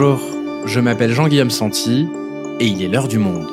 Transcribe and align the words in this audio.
Bonjour, 0.00 0.20
je 0.64 0.78
m'appelle 0.78 1.10
Jean-Guillaume 1.12 1.50
Santi 1.50 2.06
et 2.60 2.66
il 2.68 2.80
est 2.84 2.86
l'heure 2.86 3.08
du 3.08 3.18
monde. 3.18 3.48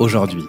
Aujourd'hui, 0.00 0.42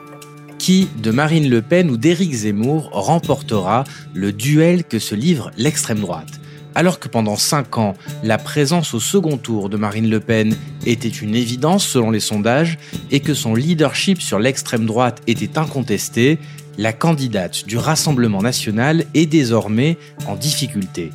qui 0.57 0.89
de 1.03 1.11
Marine 1.11 1.47
Le 1.47 1.61
Pen 1.61 1.91
ou 1.91 1.97
d'Éric 1.97 2.33
Zemmour 2.33 2.89
remportera 2.93 3.83
le 4.15 4.33
duel 4.33 4.85
que 4.85 4.97
se 4.97 5.13
livre 5.13 5.51
l'extrême 5.55 5.99
droite? 5.99 6.40
Alors 6.75 6.99
que 6.99 7.07
pendant 7.07 7.35
5 7.35 7.77
ans, 7.77 7.95
la 8.23 8.37
présence 8.37 8.93
au 8.93 8.99
second 8.99 9.37
tour 9.37 9.69
de 9.69 9.77
Marine 9.77 10.09
Le 10.09 10.19
Pen 10.19 10.55
était 10.85 11.07
une 11.07 11.35
évidence 11.35 11.85
selon 11.85 12.11
les 12.11 12.19
sondages 12.19 12.77
et 13.11 13.19
que 13.19 13.33
son 13.33 13.55
leadership 13.55 14.21
sur 14.21 14.39
l'extrême 14.39 14.85
droite 14.85 15.21
était 15.27 15.57
incontesté, 15.57 16.39
la 16.77 16.93
candidate 16.93 17.65
du 17.65 17.77
Rassemblement 17.77 18.41
national 18.41 19.05
est 19.13 19.25
désormais 19.25 19.97
en 20.27 20.35
difficulté. 20.35 21.11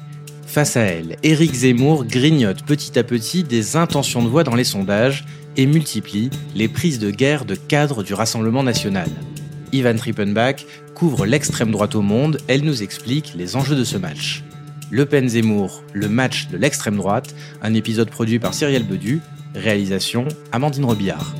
Face 0.47 0.77
à 0.77 0.83
elle, 0.83 1.17
Éric 1.23 1.53
Zemmour 1.53 2.05
grignote 2.05 2.63
petit 2.63 2.99
à 2.99 3.05
petit 3.05 3.43
des 3.43 3.77
intentions 3.77 4.23
de 4.23 4.29
voix 4.29 4.45
dans 4.45 4.55
les 4.55 4.65
sondages 4.65 5.25
et 5.57 5.67
multiplie 5.67 6.31
les 6.55 6.69
prises 6.69 6.99
de 6.99 7.11
guerre 7.11 7.45
de 7.45 7.55
cadres 7.55 8.03
du 8.03 8.15
Rassemblement 8.15 8.63
national. 8.63 9.09
Ivan 9.73 9.97
Trippenbach 9.97 10.65
couvre 10.95 11.27
l'extrême 11.27 11.71
droite 11.71 11.95
au 11.95 12.03
monde, 12.03 12.39
elle 12.49 12.63
nous 12.63 12.83
explique 12.83 13.35
les 13.35 13.57
enjeux 13.57 13.77
de 13.77 13.85
ce 13.85 13.99
match. 13.99 14.46
Le 14.91 15.05
Pen 15.05 15.29
Zemmour, 15.29 15.83
le 15.93 16.09
match 16.09 16.49
de 16.49 16.57
l'extrême 16.57 16.97
droite, 16.97 17.35
un 17.63 17.75
épisode 17.75 18.11
produit 18.11 18.39
par 18.39 18.55
Cyrielle 18.55 18.85
Bedu, 18.85 19.21
réalisation 19.55 20.27
Amandine 20.53 20.85
Robillard. 20.85 21.35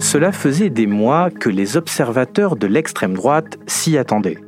Cela 0.00 0.32
faisait 0.32 0.70
des 0.70 0.86
mois 0.86 1.30
que 1.30 1.48
les 1.48 1.76
observateurs 1.76 2.56
de 2.56 2.66
l'extrême 2.66 3.14
droite 3.14 3.58
s'y 3.66 3.98
attendaient 3.98 4.38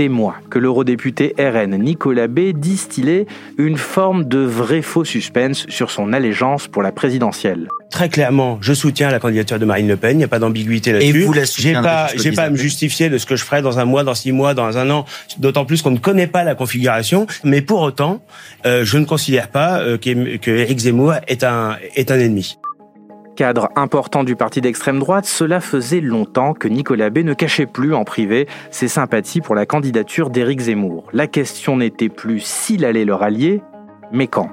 des 0.00 0.08
mois 0.08 0.36
que 0.48 0.58
l'eurodéputé 0.58 1.34
RN 1.38 1.76
Nicolas 1.76 2.26
B 2.26 2.54
distillait 2.54 3.26
une 3.58 3.76
forme 3.76 4.24
de 4.24 4.38
vrai 4.38 4.80
faux 4.80 5.04
suspense 5.04 5.66
sur 5.68 5.90
son 5.90 6.14
allégeance 6.14 6.68
pour 6.68 6.82
la 6.82 6.90
présidentielle. 6.90 7.68
Très 7.90 8.08
clairement, 8.08 8.56
je 8.62 8.72
soutiens 8.72 9.10
la 9.10 9.18
candidature 9.18 9.58
de 9.58 9.66
Marine 9.66 9.88
Le 9.88 9.98
Pen. 9.98 10.12
Il 10.12 10.16
n'y 10.16 10.24
a 10.24 10.28
pas 10.28 10.38
d'ambiguïté 10.38 10.92
là-dessus. 10.92 11.20
Et 11.20 11.24
vous 11.26 11.34
la 11.34 11.44
J'ai 11.44 11.74
pas, 11.74 12.08
j'ai 12.16 12.32
pas 12.32 12.44
à 12.44 12.50
me 12.50 12.56
justifier 12.56 13.10
de 13.10 13.18
ce 13.18 13.26
que 13.26 13.36
je 13.36 13.44
ferai 13.44 13.60
dans 13.60 13.78
un 13.78 13.84
mois, 13.84 14.02
dans 14.02 14.14
six 14.14 14.32
mois, 14.32 14.54
dans 14.54 14.78
un 14.78 14.88
an. 14.88 15.04
D'autant 15.36 15.66
plus 15.66 15.82
qu'on 15.82 15.90
ne 15.90 15.98
connaît 15.98 16.28
pas 16.28 16.44
la 16.44 16.54
configuration. 16.54 17.26
Mais 17.44 17.60
pour 17.60 17.82
autant, 17.82 18.22
euh, 18.64 18.86
je 18.86 18.96
ne 18.96 19.04
considère 19.04 19.48
pas 19.48 19.80
euh, 19.80 19.98
que 19.98 20.50
Éric 20.50 20.78
Zemmour 20.78 21.16
est 21.28 21.44
un 21.44 21.76
est 21.94 22.10
un 22.10 22.18
ennemi 22.18 22.56
cadre 23.40 23.70
important 23.74 24.22
du 24.22 24.36
parti 24.36 24.60
d'extrême 24.60 24.98
droite, 24.98 25.24
cela 25.24 25.62
faisait 25.62 26.02
longtemps 26.02 26.52
que 26.52 26.68
Nicolas 26.68 27.08
B 27.08 27.20
ne 27.20 27.32
cachait 27.32 27.64
plus 27.64 27.94
en 27.94 28.04
privé 28.04 28.46
ses 28.70 28.86
sympathies 28.86 29.40
pour 29.40 29.54
la 29.54 29.64
candidature 29.64 30.28
d'Éric 30.28 30.60
Zemmour. 30.60 31.08
La 31.14 31.26
question 31.26 31.78
n'était 31.78 32.10
plus 32.10 32.40
s'il 32.40 32.84
allait 32.84 33.06
le 33.06 33.14
rallier, 33.14 33.62
mais 34.12 34.26
quand. 34.26 34.50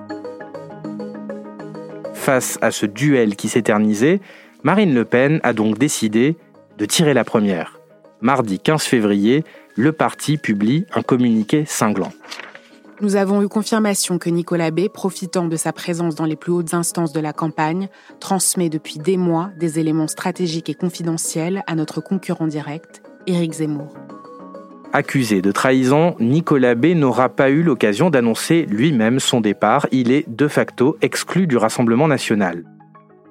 Face 2.13 2.57
à 2.61 2.71
ce 2.71 2.85
duel 2.85 3.35
qui 3.35 3.49
s'éternisait, 3.49 4.21
Marine 4.63 4.93
Le 4.93 5.03
Pen 5.03 5.41
a 5.43 5.51
donc 5.51 5.77
décidé 5.77 6.37
de 6.77 6.85
tirer 6.85 7.13
la 7.13 7.25
première. 7.25 7.81
Mardi 8.21 8.57
15 8.57 8.83
février, 8.83 9.43
le 9.75 9.91
parti 9.91 10.37
publie 10.37 10.85
un 10.95 11.01
communiqué 11.01 11.65
cinglant. 11.65 12.13
Nous 12.99 13.15
avons 13.15 13.43
eu 13.43 13.47
confirmation 13.47 14.17
que 14.17 14.31
Nicolas 14.31 14.71
B, 14.71 14.87
profitant 14.91 15.47
de 15.47 15.55
sa 15.55 15.71
présence 15.71 16.15
dans 16.15 16.25
les 16.25 16.35
plus 16.35 16.51
hautes 16.51 16.73
instances 16.73 17.13
de 17.13 17.19
la 17.19 17.31
campagne, 17.31 17.89
transmet 18.19 18.69
depuis 18.69 18.97
des 18.97 19.17
mois 19.17 19.51
des 19.59 19.77
éléments 19.77 20.07
stratégiques 20.07 20.67
et 20.69 20.73
confidentiels 20.73 21.61
à 21.67 21.75
notre 21.75 22.01
concurrent 22.01 22.47
direct, 22.47 23.03
Éric 23.27 23.53
Zemmour. 23.53 23.93
Accusé 24.93 25.43
de 25.43 25.51
trahison, 25.51 26.15
Nicolas 26.19 26.73
B 26.73 26.87
n'aura 26.95 27.29
pas 27.29 27.51
eu 27.51 27.61
l'occasion 27.61 28.09
d'annoncer 28.09 28.65
lui-même 28.67 29.19
son 29.19 29.41
départ. 29.41 29.85
Il 29.91 30.11
est 30.11 30.27
de 30.27 30.47
facto 30.47 30.97
exclu 31.01 31.45
du 31.45 31.55
Rassemblement 31.55 32.07
national. 32.07 32.63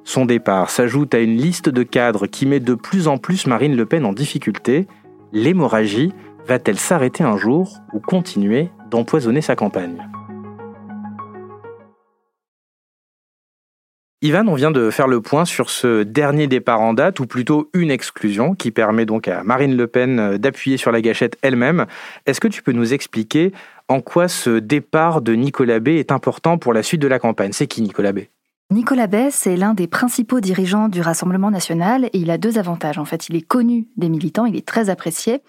Son 0.04 0.26
départ 0.26 0.70
s'ajoute 0.70 1.12
à 1.12 1.18
une 1.18 1.36
liste 1.36 1.68
de 1.68 1.82
cadres 1.82 2.28
qui 2.28 2.46
met 2.46 2.60
de 2.60 2.74
plus 2.74 3.08
en 3.08 3.18
plus 3.18 3.48
Marine 3.48 3.74
Le 3.74 3.84
Pen 3.84 4.04
en 4.04 4.12
difficulté. 4.12 4.86
L'hémorragie 5.32 6.12
va-t-elle 6.46 6.78
s'arrêter 6.78 7.24
un 7.24 7.36
jour 7.36 7.78
ou 7.92 7.98
continuer 7.98 8.70
d'empoisonner 8.90 9.40
sa 9.40 9.56
campagne. 9.56 10.06
Ivan, 14.22 14.48
on 14.48 14.54
vient 14.54 14.70
de 14.70 14.90
faire 14.90 15.08
le 15.08 15.20
point 15.20 15.44
sur 15.44 15.68
ce 15.68 16.02
dernier 16.02 16.46
départ 16.46 16.80
en 16.80 16.94
date, 16.94 17.20
ou 17.20 17.26
plutôt 17.26 17.70
une 17.74 17.90
exclusion, 17.90 18.54
qui 18.54 18.70
permet 18.70 19.04
donc 19.04 19.28
à 19.28 19.44
Marine 19.44 19.76
Le 19.76 19.86
Pen 19.86 20.18
euh, 20.18 20.38
d'appuyer 20.38 20.78
sur 20.78 20.90
la 20.90 21.02
gâchette 21.02 21.36
elle-même. 21.42 21.86
Est-ce 22.24 22.40
que 22.40 22.48
tu 22.48 22.62
peux 22.62 22.72
nous 22.72 22.94
expliquer 22.94 23.52
en 23.88 24.00
quoi 24.00 24.26
ce 24.26 24.58
départ 24.58 25.20
de 25.20 25.34
Nicolas 25.34 25.80
B 25.80 25.88
est 25.88 26.10
important 26.12 26.56
pour 26.56 26.72
la 26.72 26.82
suite 26.82 27.02
de 27.02 27.08
la 27.08 27.18
campagne? 27.18 27.52
C'est 27.52 27.66
qui 27.66 27.82
Nicolas 27.82 28.12
B? 28.12 28.20
Nicolas 28.72 29.06
Bess 29.06 29.46
est 29.46 29.54
l'un 29.54 29.74
des 29.74 29.86
principaux 29.86 30.40
dirigeants 30.40 30.88
du 30.88 31.00
Rassemblement 31.00 31.52
national 31.52 32.06
et 32.06 32.18
il 32.18 32.32
a 32.32 32.36
deux 32.36 32.58
avantages. 32.58 32.98
En 32.98 33.04
fait, 33.04 33.28
il 33.28 33.36
est 33.36 33.46
connu 33.46 33.86
des 33.96 34.08
militants, 34.08 34.44
il 34.44 34.56
est 34.56 34.66
très 34.66 34.90
apprécié 34.90 35.40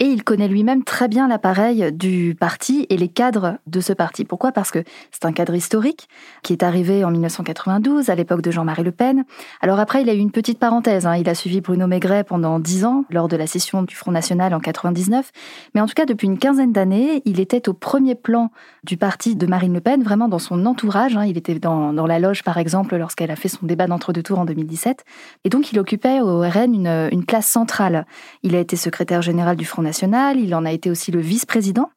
et 0.00 0.06
il 0.06 0.24
connaît 0.24 0.48
lui-même 0.48 0.82
très 0.82 1.06
bien 1.06 1.28
l'appareil 1.28 1.92
du 1.92 2.36
parti 2.38 2.84
et 2.90 2.96
les 2.96 3.06
cadres 3.06 3.56
de 3.68 3.80
ce 3.80 3.92
parti. 3.92 4.24
Pourquoi? 4.24 4.50
Parce 4.50 4.72
que 4.72 4.82
c'est 5.12 5.24
un 5.24 5.32
cadre 5.32 5.54
historique 5.54 6.08
qui 6.42 6.52
est 6.52 6.64
arrivé 6.64 7.04
en 7.04 7.12
1992, 7.12 8.10
à 8.10 8.16
l'époque 8.16 8.42
de 8.42 8.50
Jean-Marie 8.50 8.82
Le 8.82 8.90
Pen. 8.90 9.24
Alors 9.62 9.78
après, 9.78 10.02
il 10.02 10.10
a 10.10 10.14
eu 10.14 10.18
une 10.18 10.32
petite 10.32 10.58
parenthèse. 10.58 11.06
Hein. 11.06 11.16
Il 11.16 11.28
a 11.28 11.36
suivi 11.36 11.60
Bruno 11.60 11.86
Maigret 11.86 12.24
pendant 12.24 12.58
dix 12.58 12.84
ans, 12.84 13.04
lors 13.10 13.28
de 13.28 13.36
la 13.36 13.46
session 13.46 13.84
du 13.84 13.94
Front 13.94 14.10
National 14.10 14.52
en 14.52 14.60
99. 14.60 15.30
Mais 15.74 15.80
en 15.80 15.86
tout 15.86 15.94
cas, 15.94 16.04
depuis 16.04 16.26
une 16.26 16.38
quinzaine 16.38 16.72
d'années, 16.72 17.22
il 17.24 17.38
était 17.38 17.68
au 17.68 17.74
premier 17.74 18.16
plan 18.16 18.50
du 18.82 18.96
parti 18.96 19.36
de 19.36 19.46
Marine 19.46 19.72
Le 19.72 19.80
Pen, 19.80 20.02
vraiment 20.02 20.28
dans 20.28 20.40
son 20.40 20.66
entourage. 20.66 21.16
Hein. 21.16 21.24
Il 21.24 21.38
était 21.38 21.58
dans, 21.58 21.92
dans 21.92 22.06
la 22.06 22.18
loge, 22.18 22.42
par 22.42 22.55
exemple, 22.58 22.96
lorsqu'elle 22.96 23.30
a 23.30 23.36
fait 23.36 23.48
son 23.48 23.66
débat 23.66 23.86
d'entre-deux 23.86 24.22
tours 24.22 24.38
en 24.38 24.44
2017. 24.44 25.04
Et 25.44 25.48
donc, 25.48 25.72
il 25.72 25.78
occupait 25.78 26.20
au 26.20 26.40
RN 26.40 26.74
une, 26.74 27.08
une 27.12 27.24
place 27.24 27.46
centrale. 27.46 28.06
Il 28.42 28.54
a 28.54 28.60
été 28.60 28.76
secrétaire 28.76 29.22
général 29.22 29.56
du 29.56 29.64
Front 29.64 29.82
national, 29.82 30.38
il 30.38 30.54
en 30.54 30.64
a 30.64 30.72
été 30.72 30.90
aussi 30.90 31.10
le 31.10 31.20
vice-président, 31.20 31.90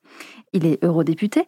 il 0.54 0.66
est 0.66 0.84
eurodéputé. 0.84 1.48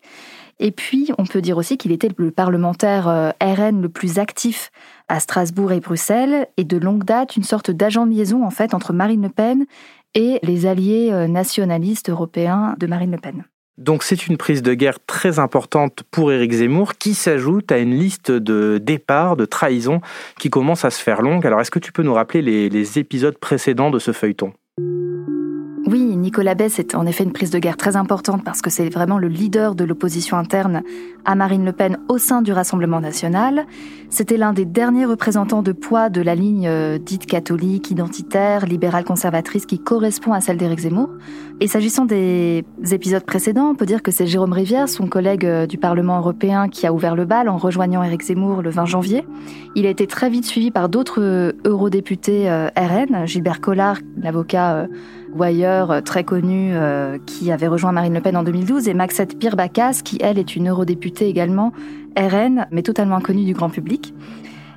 Et 0.59 0.71
puis, 0.71 1.11
on 1.17 1.25
peut 1.25 1.41
dire 1.41 1.57
aussi 1.57 1.77
qu'il 1.77 1.91
était 1.91 2.09
le 2.15 2.29
parlementaire 2.29 3.07
euh, 3.07 3.31
RN 3.41 3.81
le 3.81 3.89
plus 3.89 4.19
actif 4.19 4.71
à 5.07 5.19
Strasbourg 5.19 5.71
et 5.71 5.79
Bruxelles, 5.79 6.47
et 6.55 6.63
de 6.63 6.77
longue 6.77 7.03
date, 7.03 7.35
une 7.35 7.43
sorte 7.43 7.71
d'agent 7.71 8.05
de 8.05 8.11
liaison 8.11 8.45
en 8.45 8.51
fait 8.51 8.75
entre 8.75 8.93
Marine 8.93 9.23
Le 9.23 9.29
Pen 9.29 9.65
et 10.13 10.39
les 10.43 10.67
alliés 10.67 11.09
euh, 11.11 11.27
nationalistes 11.27 12.09
européens 12.09 12.75
de 12.77 12.85
Marine 12.85 13.11
Le 13.11 13.17
Pen. 13.17 13.43
Donc 13.77 14.03
c'est 14.03 14.27
une 14.27 14.37
prise 14.37 14.61
de 14.61 14.73
guerre 14.73 14.99
très 15.05 15.39
importante 15.39 16.03
pour 16.11 16.31
Éric 16.31 16.51
Zemmour 16.51 16.93
qui 16.95 17.13
s'ajoute 17.13 17.71
à 17.71 17.77
une 17.77 17.95
liste 17.95 18.31
de 18.31 18.79
départs, 18.81 19.35
de 19.35 19.45
trahisons 19.45 20.01
qui 20.39 20.49
commence 20.49 20.85
à 20.85 20.91
se 20.91 21.01
faire 21.01 21.21
longue. 21.21 21.45
Alors 21.47 21.61
est-ce 21.61 21.71
que 21.71 21.79
tu 21.79 21.91
peux 21.91 22.03
nous 22.03 22.13
rappeler 22.13 22.41
les 22.69 22.99
épisodes 22.99 23.37
précédents 23.37 23.89
de 23.89 23.99
ce 23.99 24.11
feuilleton? 24.11 24.53
Oui, 25.91 26.15
Nicolas 26.15 26.55
Bess 26.55 26.79
est 26.79 26.95
en 26.95 27.05
effet 27.05 27.25
une 27.25 27.33
prise 27.33 27.49
de 27.49 27.59
guerre 27.59 27.75
très 27.75 27.97
importante 27.97 28.45
parce 28.45 28.61
que 28.61 28.69
c'est 28.69 28.87
vraiment 28.87 29.17
le 29.17 29.27
leader 29.27 29.75
de 29.75 29.83
l'opposition 29.83 30.37
interne 30.37 30.83
à 31.25 31.35
Marine 31.35 31.65
Le 31.65 31.73
Pen 31.73 31.97
au 32.07 32.17
sein 32.17 32.41
du 32.41 32.53
Rassemblement 32.53 33.01
national. 33.01 33.65
C'était 34.09 34.37
l'un 34.37 34.53
des 34.53 34.63
derniers 34.63 35.03
représentants 35.03 35.61
de 35.61 35.73
poids 35.73 36.09
de 36.09 36.21
la 36.21 36.33
ligne 36.33 36.65
euh, 36.65 36.97
dite 36.97 37.25
catholique, 37.25 37.91
identitaire, 37.91 38.65
libérale 38.65 39.03
conservatrice 39.03 39.65
qui 39.65 39.79
correspond 39.79 40.31
à 40.31 40.39
celle 40.39 40.55
d'Éric 40.55 40.79
Zemmour. 40.79 41.09
Et 41.59 41.67
s'agissant 41.67 42.05
des 42.05 42.63
épisodes 42.91 43.25
précédents, 43.25 43.69
on 43.71 43.75
peut 43.75 43.85
dire 43.85 44.01
que 44.01 44.11
c'est 44.11 44.27
Jérôme 44.27 44.53
Rivière, 44.53 44.87
son 44.87 45.07
collègue 45.07 45.45
euh, 45.45 45.67
du 45.67 45.77
Parlement 45.77 46.19
européen, 46.19 46.69
qui 46.69 46.87
a 46.87 46.93
ouvert 46.93 47.17
le 47.17 47.25
bal 47.25 47.49
en 47.49 47.57
rejoignant 47.57 48.01
Éric 48.01 48.23
Zemmour 48.23 48.61
le 48.61 48.69
20 48.69 48.85
janvier. 48.85 49.25
Il 49.75 49.85
a 49.85 49.89
été 49.89 50.07
très 50.07 50.29
vite 50.29 50.45
suivi 50.45 50.71
par 50.71 50.87
d'autres 50.87 51.21
euh, 51.21 51.51
eurodéputés 51.65 52.49
RN, 52.77 53.27
Gilbert 53.27 53.59
Collard, 53.59 53.97
l'avocat 54.15 54.87
Wire, 55.33 55.91
euh, 55.91 56.01
très 56.01 56.23
connu, 56.23 56.71
euh, 56.73 57.17
qui 57.25 57.51
avait 57.51 57.67
rejoint 57.67 57.91
Marine 57.91 58.13
Le 58.13 58.21
Pen 58.21 58.35
en 58.35 58.43
2012, 58.43 58.87
et 58.87 58.93
Maxette 58.93 59.37
Pirbacas, 59.37 60.01
qui 60.03 60.17
elle 60.21 60.37
est 60.37 60.55
une 60.55 60.69
eurodéputée 60.69 61.27
également, 61.27 61.71
RN, 62.17 62.67
mais 62.71 62.81
totalement 62.81 63.15
inconnue 63.15 63.45
du 63.45 63.53
grand 63.53 63.69
public. 63.69 64.13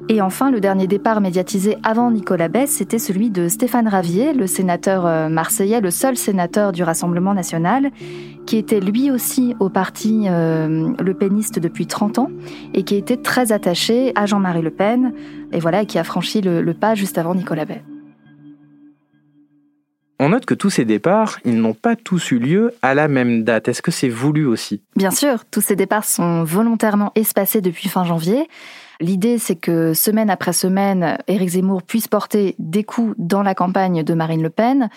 Et 0.08 0.20
enfin, 0.20 0.50
le 0.50 0.60
dernier 0.60 0.86
départ 0.86 1.20
médiatisé 1.20 1.78
avant 1.82 2.10
Nicolas 2.10 2.48
Bess, 2.48 2.70
c'était 2.70 2.98
celui 2.98 3.30
de 3.30 3.48
Stéphane 3.48 3.88
Ravier, 3.88 4.34
le 4.34 4.46
sénateur 4.46 5.06
euh, 5.06 5.28
marseillais, 5.28 5.80
le 5.80 5.90
seul 5.90 6.16
sénateur 6.16 6.72
du 6.72 6.82
Rassemblement 6.82 7.32
national, 7.32 7.90
qui 8.44 8.58
était 8.58 8.80
lui 8.80 9.10
aussi 9.10 9.56
au 9.60 9.70
parti 9.70 10.26
Le 10.28 11.12
Peniste 11.12 11.58
depuis 11.58 11.86
30 11.86 12.18
ans 12.18 12.30
et 12.74 12.82
qui 12.82 12.96
était 12.96 13.16
très 13.16 13.52
attaché 13.52 14.12
à 14.16 14.26
Jean-Marie 14.26 14.60
Le 14.60 14.70
Pen, 14.70 15.14
et 15.52 15.60
voilà, 15.60 15.86
qui 15.86 15.98
a 15.98 16.04
franchi 16.04 16.42
le, 16.42 16.60
le 16.60 16.74
pas 16.74 16.94
juste 16.94 17.16
avant 17.16 17.34
Nicolas 17.34 17.64
Bess. 17.64 17.93
On 20.20 20.28
note 20.28 20.46
que 20.46 20.54
tous 20.54 20.70
ces 20.70 20.84
départs, 20.84 21.38
ils 21.44 21.60
n'ont 21.60 21.74
pas 21.74 21.96
tous 21.96 22.30
eu 22.30 22.38
lieu 22.38 22.72
à 22.82 22.94
la 22.94 23.08
même 23.08 23.42
date. 23.42 23.68
Est-ce 23.68 23.82
que 23.82 23.90
c'est 23.90 24.08
voulu 24.08 24.46
aussi? 24.46 24.82
Bien 24.96 25.10
sûr, 25.10 25.44
tous 25.44 25.60
ces 25.60 25.76
départs 25.76 26.04
sont 26.04 26.44
volontairement 26.44 27.10
espacés 27.16 27.60
depuis 27.60 27.88
fin 27.88 28.04
janvier. 28.04 28.48
L'idée, 29.00 29.38
c'est 29.38 29.56
que 29.56 29.92
semaine 29.92 30.30
après 30.30 30.52
semaine, 30.52 31.18
Éric 31.26 31.50
Zemmour 31.50 31.82
puisse 31.82 32.06
porter 32.06 32.54
des 32.60 32.84
coups 32.84 33.14
dans 33.18 33.42
la 33.42 33.54
campagne 33.54 34.04
de 34.04 34.14
Marine 34.14 34.42
Le 34.42 34.50
Pen, 34.50 34.88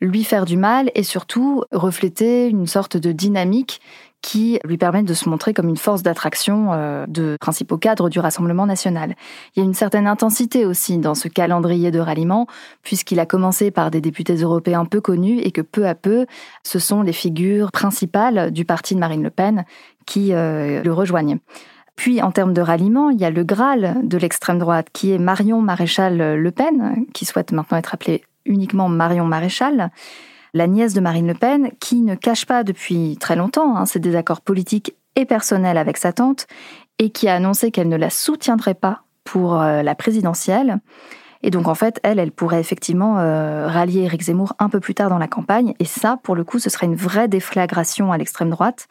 lui 0.00 0.24
faire 0.24 0.44
du 0.44 0.56
mal 0.56 0.90
et 0.94 1.02
surtout 1.02 1.64
refléter 1.72 2.48
une 2.48 2.66
sorte 2.66 2.96
de 2.96 3.12
dynamique 3.12 3.80
qui 4.24 4.58
lui 4.64 4.78
permettent 4.78 5.04
de 5.04 5.12
se 5.12 5.28
montrer 5.28 5.52
comme 5.52 5.68
une 5.68 5.76
force 5.76 6.02
d'attraction 6.02 6.72
euh, 6.72 7.04
de 7.06 7.36
principaux 7.38 7.76
cadres 7.76 8.08
du 8.08 8.20
Rassemblement 8.20 8.64
national. 8.64 9.16
Il 9.54 9.58
y 9.58 9.62
a 9.62 9.66
une 9.66 9.74
certaine 9.74 10.06
intensité 10.06 10.64
aussi 10.64 10.96
dans 10.96 11.14
ce 11.14 11.28
calendrier 11.28 11.90
de 11.90 11.98
ralliement, 11.98 12.46
puisqu'il 12.82 13.20
a 13.20 13.26
commencé 13.26 13.70
par 13.70 13.90
des 13.90 14.00
députés 14.00 14.36
européens 14.36 14.86
peu 14.86 15.02
connus 15.02 15.40
et 15.40 15.50
que 15.50 15.60
peu 15.60 15.86
à 15.86 15.94
peu, 15.94 16.24
ce 16.62 16.78
sont 16.78 17.02
les 17.02 17.12
figures 17.12 17.70
principales 17.70 18.50
du 18.50 18.64
parti 18.64 18.94
de 18.94 19.00
Marine 19.00 19.22
Le 19.22 19.30
Pen 19.30 19.66
qui 20.06 20.32
euh, 20.32 20.82
le 20.82 20.92
rejoignent. 20.94 21.36
Puis, 21.94 22.22
en 22.22 22.32
termes 22.32 22.54
de 22.54 22.62
ralliement, 22.62 23.10
il 23.10 23.20
y 23.20 23.26
a 23.26 23.30
le 23.30 23.44
Graal 23.44 23.98
de 24.02 24.16
l'extrême 24.16 24.58
droite, 24.58 24.88
qui 24.92 25.12
est 25.12 25.18
Marion 25.18 25.60
Maréchal 25.60 26.34
Le 26.34 26.50
Pen, 26.50 27.04
qui 27.12 27.26
souhaite 27.26 27.52
maintenant 27.52 27.76
être 27.76 27.92
appelée 27.92 28.24
uniquement 28.44 28.88
Marion 28.88 29.24
Maréchal, 29.24 29.90
la 30.52 30.66
nièce 30.66 30.94
de 30.94 31.00
Marine 31.00 31.26
Le 31.26 31.34
Pen, 31.34 31.70
qui 31.80 32.00
ne 32.00 32.14
cache 32.14 32.46
pas 32.46 32.64
depuis 32.64 33.16
très 33.18 33.36
longtemps 33.36 33.76
hein, 33.76 33.86
ses 33.86 33.98
désaccords 33.98 34.40
politiques 34.40 34.94
et 35.16 35.24
personnels 35.24 35.78
avec 35.78 35.96
sa 35.96 36.12
tante, 36.12 36.46
et 36.98 37.10
qui 37.10 37.28
a 37.28 37.34
annoncé 37.34 37.70
qu'elle 37.70 37.88
ne 37.88 37.96
la 37.96 38.10
soutiendrait 38.10 38.74
pas 38.74 39.02
pour 39.24 39.60
euh, 39.60 39.82
la 39.82 39.94
présidentielle. 39.94 40.78
Et 41.42 41.50
donc 41.50 41.68
en 41.68 41.74
fait, 41.74 42.00
elle, 42.02 42.18
elle 42.18 42.32
pourrait 42.32 42.60
effectivement 42.60 43.18
euh, 43.18 43.66
rallier 43.66 44.02
Éric 44.02 44.22
Zemmour 44.22 44.54
un 44.58 44.68
peu 44.68 44.80
plus 44.80 44.94
tard 44.94 45.10
dans 45.10 45.18
la 45.18 45.28
campagne. 45.28 45.74
Et 45.78 45.84
ça, 45.84 46.18
pour 46.22 46.34
le 46.34 46.44
coup, 46.44 46.58
ce 46.58 46.70
serait 46.70 46.86
une 46.86 46.94
vraie 46.94 47.28
déflagration 47.28 48.12
à 48.12 48.18
l'extrême 48.18 48.50
droite, 48.50 48.88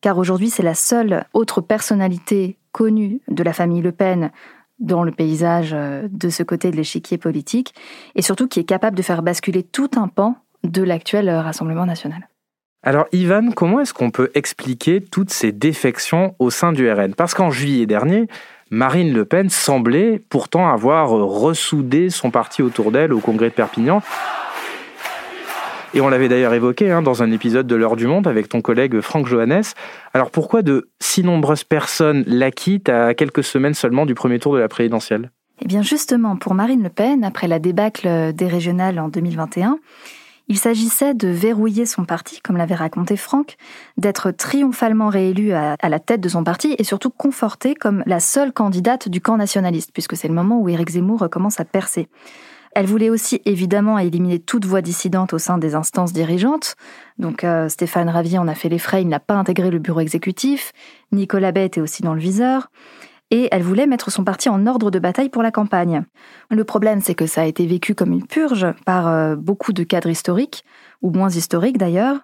car 0.00 0.18
aujourd'hui, 0.18 0.50
c'est 0.50 0.62
la 0.62 0.74
seule 0.74 1.24
autre 1.32 1.60
personnalité 1.60 2.58
connue 2.72 3.20
de 3.28 3.42
la 3.42 3.52
famille 3.52 3.80
Le 3.80 3.92
Pen 3.92 4.32
dans 4.78 5.02
le 5.04 5.12
paysage 5.12 5.72
euh, 5.72 6.08
de 6.10 6.28
ce 6.28 6.42
côté 6.42 6.70
de 6.70 6.76
l'échiquier 6.76 7.18
politique, 7.18 7.74
et 8.14 8.22
surtout 8.22 8.48
qui 8.48 8.60
est 8.60 8.64
capable 8.64 8.96
de 8.96 9.02
faire 9.02 9.22
basculer 9.22 9.62
tout 9.62 9.90
un 9.96 10.08
pan 10.08 10.36
de 10.64 10.82
l'actuel 10.82 11.30
Rassemblement 11.30 11.86
national. 11.86 12.28
Alors 12.82 13.06
Ivan, 13.12 13.50
comment 13.54 13.80
est-ce 13.80 13.94
qu'on 13.94 14.10
peut 14.10 14.30
expliquer 14.34 15.00
toutes 15.00 15.30
ces 15.30 15.52
défections 15.52 16.34
au 16.38 16.50
sein 16.50 16.72
du 16.72 16.90
RN 16.90 17.14
Parce 17.14 17.32
qu'en 17.32 17.50
juillet 17.50 17.86
dernier, 17.86 18.28
Marine 18.70 19.12
Le 19.12 19.24
Pen 19.24 19.48
semblait 19.48 20.18
pourtant 20.18 20.68
avoir 20.68 21.10
ressoudé 21.10 22.10
son 22.10 22.30
parti 22.30 22.60
autour 22.60 22.92
d'elle 22.92 23.12
au 23.12 23.20
congrès 23.20 23.48
de 23.48 23.54
Perpignan. 23.54 24.02
Et 25.96 26.00
on 26.00 26.08
l'avait 26.08 26.28
d'ailleurs 26.28 26.52
évoqué 26.54 26.90
hein, 26.90 27.02
dans 27.02 27.22
un 27.22 27.30
épisode 27.30 27.68
de 27.68 27.76
L'heure 27.76 27.94
du 27.94 28.08
monde 28.08 28.26
avec 28.26 28.48
ton 28.48 28.60
collègue 28.60 29.00
Franck 29.00 29.28
Johannes. 29.28 29.62
Alors 30.12 30.32
pourquoi 30.32 30.62
de 30.62 30.90
si 30.98 31.22
nombreuses 31.22 31.62
personnes 31.62 32.24
la 32.26 32.50
quittent 32.50 32.88
à 32.88 33.14
quelques 33.14 33.44
semaines 33.44 33.74
seulement 33.74 34.04
du 34.04 34.14
premier 34.14 34.40
tour 34.40 34.54
de 34.54 34.58
la 34.58 34.66
présidentielle? 34.66 35.30
Eh 35.62 35.66
bien 35.66 35.82
justement, 35.82 36.34
pour 36.34 36.54
Marine 36.54 36.82
Le 36.82 36.88
Pen, 36.88 37.22
après 37.22 37.46
la 37.46 37.60
débâcle 37.60 38.32
des 38.32 38.48
régionales 38.48 38.98
en 38.98 39.08
2021, 39.08 39.78
il 40.48 40.58
s'agissait 40.58 41.14
de 41.14 41.28
verrouiller 41.28 41.86
son 41.86 42.04
parti, 42.04 42.40
comme 42.40 42.56
l'avait 42.56 42.74
raconté 42.74 43.16
Franck, 43.16 43.56
d'être 43.96 44.32
triomphalement 44.32 45.08
réélue 45.08 45.52
à, 45.52 45.76
la 45.80 46.00
tête 46.00 46.20
de 46.20 46.28
son 46.28 46.42
parti 46.42 46.74
et 46.76 46.84
surtout 46.84 47.10
confortée 47.10 47.76
comme 47.76 48.02
la 48.04 48.18
seule 48.18 48.52
candidate 48.52 49.08
du 49.08 49.20
camp 49.20 49.36
nationaliste, 49.36 49.90
puisque 49.92 50.16
c'est 50.16 50.28
le 50.28 50.34
moment 50.34 50.60
où 50.60 50.68
Éric 50.68 50.90
Zemmour 50.90 51.20
recommence 51.20 51.60
à 51.60 51.64
percer. 51.64 52.08
Elle 52.74 52.86
voulait 52.86 53.10
aussi 53.10 53.40
évidemment 53.44 53.98
éliminer 53.98 54.38
toute 54.40 54.64
voix 54.64 54.82
dissidente 54.82 55.32
au 55.32 55.38
sein 55.38 55.58
des 55.58 55.74
instances 55.74 56.12
dirigeantes. 56.12 56.74
Donc 57.18 57.44
euh, 57.44 57.68
Stéphane 57.68 58.08
Ravier 58.08 58.38
en 58.38 58.48
a 58.48 58.54
fait 58.54 58.68
les 58.68 58.78
frais, 58.78 59.02
il 59.02 59.08
n'a 59.08 59.20
pas 59.20 59.34
intégré 59.34 59.70
le 59.70 59.78
bureau 59.78 60.00
exécutif. 60.00 60.72
Nicolas 61.12 61.52
Bay 61.52 61.66
était 61.66 61.80
aussi 61.80 62.02
dans 62.02 62.14
le 62.14 62.20
viseur 62.20 62.70
et 63.30 63.48
elle 63.50 63.62
voulait 63.62 63.86
mettre 63.86 64.10
son 64.10 64.24
parti 64.24 64.48
en 64.48 64.66
ordre 64.66 64.90
de 64.90 64.98
bataille 64.98 65.28
pour 65.28 65.42
la 65.42 65.50
campagne. 65.50 66.04
Le 66.50 66.64
problème, 66.64 67.00
c'est 67.00 67.14
que 67.14 67.26
ça 67.26 67.42
a 67.42 67.46
été 67.46 67.66
vécu 67.66 67.94
comme 67.94 68.12
une 68.12 68.26
purge 68.26 68.66
par 68.84 69.08
euh, 69.08 69.36
beaucoup 69.36 69.72
de 69.72 69.82
cadres 69.82 70.10
historiques, 70.10 70.64
ou 71.02 71.10
moins 71.10 71.30
historiques 71.30 71.78
d'ailleurs, 71.78 72.18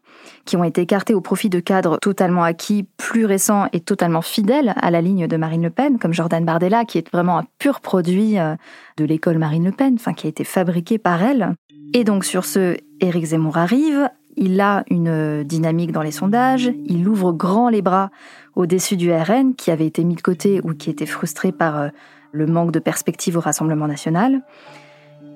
qui 0.45 0.57
ont 0.57 0.65
été 0.65 0.83
écartés 0.83 1.15
au 1.15 1.21
profit 1.21 1.51
de 1.51 1.61
cadres 1.61 1.99
totalement 2.01 2.45
acquis, 2.45 2.87
plus 2.97 3.25
récents 3.25 3.67
et 3.73 3.81
totalement 3.81 4.23
fidèles 4.23 4.75
à 4.77 4.91
la 4.91 5.01
ligne 5.01 5.27
de 5.27 5.37
Marine 5.37 5.63
Le 5.63 5.71
Pen, 5.71 5.99
comme 5.99 6.15
Jordan 6.15 6.45
Bardella, 6.45 6.85
qui 6.85 6.99
est 6.99 7.11
vraiment 7.11 7.39
un 7.39 7.45
pur 7.59 7.81
produit 7.81 8.39
euh, 8.39 8.55
de 8.97 9.05
l'école 9.05 9.39
Marine 9.39 9.65
Le 9.65 9.73
Pen, 9.73 9.95
enfin 9.95 10.15
qui 10.15 10.27
a 10.27 10.31
été 10.31 10.45
fabriqué 10.45 10.99
par 10.99 11.23
elle. 11.23 11.55
Et 11.93 12.05
donc 12.05 12.25
sur 12.25 12.45
ce, 12.45 12.77
Éric 13.01 13.25
Zemmour 13.25 13.59
arrive, 13.59 14.09
il 14.37 14.61
a 14.61 14.85
une 14.91 15.45
dynamique 15.45 15.93
dans 15.93 16.03
les 16.03 16.11
sondages, 16.11 16.73
il 16.87 17.09
ouvre 17.09 17.33
grand 17.33 17.69
les 17.69 17.83
bras 17.83 18.11
au-dessus 18.57 18.97
du 18.97 19.13
RN 19.13 19.55
qui 19.55 19.71
avait 19.71 19.87
été 19.87 20.05
mis 20.05 20.15
de 20.15 20.23
côté 20.23 20.61
ou 20.65 20.75
qui 20.75 20.91
était 20.91 21.07
frustré 21.07 21.53
par 21.53 21.79
euh, 21.79 21.89
le 22.33 22.47
manque 22.47 22.73
de 22.73 22.79
perspective 22.79 23.37
au 23.37 23.41
Rassemblement 23.41 23.87
national. 23.87 24.43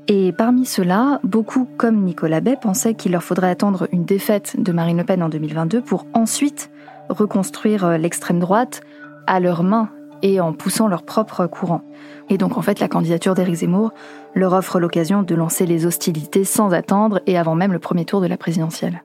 Et 0.06 0.32
parmi 0.32 0.66
ceux-là, 0.66 1.20
beaucoup, 1.24 1.66
comme 1.78 2.02
Nicolas 2.02 2.40
Bay, 2.40 2.56
pensaient 2.60 2.94
qu'il 2.94 3.12
leur 3.12 3.22
faudrait 3.22 3.48
attendre 3.48 3.88
une 3.90 4.04
défaite 4.04 4.56
de 4.58 4.70
Marine 4.70 4.98
Le 4.98 5.04
Pen 5.04 5.22
en 5.22 5.28
2022 5.28 5.80
pour 5.80 6.06
ensuite 6.12 6.70
reconstruire 7.08 7.84
euh, 7.84 7.96
l'extrême 7.96 8.38
droite 8.38 8.82
à 9.26 9.40
leurs 9.40 9.62
mains 9.62 9.88
et 10.24 10.40
en 10.40 10.52
poussant 10.52 10.88
leur 10.88 11.04
propre 11.04 11.46
courant. 11.46 11.82
Et 12.30 12.38
donc 12.38 12.56
en 12.56 12.62
fait, 12.62 12.80
la 12.80 12.88
candidature 12.88 13.34
d'Éric 13.34 13.56
Zemmour 13.56 13.92
leur 14.34 14.54
offre 14.54 14.80
l'occasion 14.80 15.22
de 15.22 15.34
lancer 15.34 15.66
les 15.66 15.86
hostilités 15.86 16.44
sans 16.44 16.72
attendre 16.72 17.20
et 17.26 17.38
avant 17.38 17.54
même 17.54 17.72
le 17.72 17.78
premier 17.78 18.06
tour 18.06 18.20
de 18.22 18.26
la 18.26 18.38
présidentielle. 18.38 19.04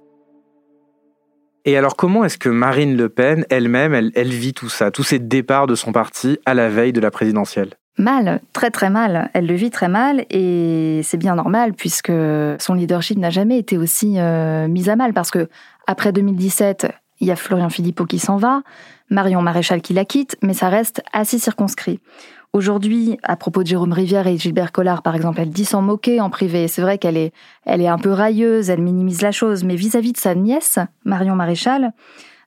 Et 1.66 1.77
alors 1.77 1.98
comment 1.98 2.24
est-ce 2.24 2.38
que 2.38 2.48
Marine 2.48 2.95
Le 2.95 3.10
Pen 3.10 3.45
elle-même, 3.50 3.94
elle, 3.94 4.30
vit 4.30 4.54
tout 4.54 4.69
ça, 4.69 4.92
tous 4.92 5.04
ces 5.04 5.19
départs 5.19 5.68
de 5.68 5.75
son 5.75 5.92
parti 5.92 6.39
à 6.45 6.54
la 6.54 6.69
veille 6.69 6.94
de 6.94 7.01
la 7.01 7.12
présidentielle? 7.12 7.75
Mal, 7.98 8.39
très 8.54 8.71
très 8.71 8.89
mal. 8.89 9.30
Elle 9.33 9.45
le 9.45 9.56
vit 9.56 9.71
très 9.71 9.89
mal 9.89 10.25
et 10.30 11.01
c'est 11.04 11.18
bien 11.18 11.36
normal 11.36 11.74
puisque 11.74 12.13
son 12.60 12.74
leadership 12.75 13.18
n'a 13.18 13.30
jamais 13.30 13.60
été 13.60 13.77
aussi 13.77 14.16
euh, 14.18 14.69
mis 14.69 14.89
à 14.89 14.95
mal 14.95 15.12
parce 15.12 15.31
que 15.31 15.50
après 15.86 16.13
2017, 16.13 16.88
il 17.19 17.27
y 17.27 17.31
a 17.31 17.36
Florian 17.36 17.69
Philippot 17.69 18.06
qui 18.06 18.19
s'en 18.19 18.38
va, 18.38 18.62
Marion 19.09 19.41
Maréchal 19.41 19.81
qui 19.81 19.94
la 19.94 20.06
quitte, 20.06 20.38
mais 20.41 20.53
ça 20.53 20.69
reste 20.69 21.01
assez 21.13 21.39
circonscrit. 21.39 22.00
Aujourd'hui, 22.51 23.17
à 23.21 23.35
propos 23.35 23.61
de 23.61 23.67
Jérôme 23.67 23.94
Rivière 23.94 24.25
et 24.25 24.38
Gilbert 24.38 24.71
Collard, 24.71 25.03
par 25.03 25.15
exemple, 25.15 25.39
elle 25.39 25.51
dit 25.51 25.65
s'en 25.65 25.83
moquer 25.83 26.19
en 26.19 26.31
privé. 26.31 26.67
C'est 26.67 26.81
vrai 26.81 26.97
qu'elle 26.97 27.17
est, 27.17 27.31
elle 27.65 27.81
est 27.81 27.88
un 27.88 28.00
peu 28.00 28.11
railleuse, 28.11 28.71
elle 28.71 28.81
minimise 28.81 29.21
la 29.21 29.31
chose, 29.31 29.63
mais 29.63 29.75
vis-à-vis 29.75 30.13
de 30.13 30.17
sa 30.17 30.33
nièce, 30.33 30.79
Marion 31.06 31.35
Maréchal, 31.35 31.91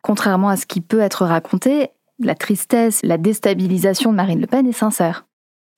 contrairement 0.01 0.49
à 0.49 0.57
ce 0.57 0.67
qui 0.67 0.81
peut 0.81 1.01
être 1.01 1.25
raconté, 1.25 1.91
la 2.19 2.35
tristesse, 2.35 3.01
la 3.05 3.17
déstabilisation 3.17 4.11
de 4.11 4.17
Marine 4.17 4.41
Le 4.41 4.49
Pen 4.49 4.67
est 4.67 4.73
sincère. 4.73 5.27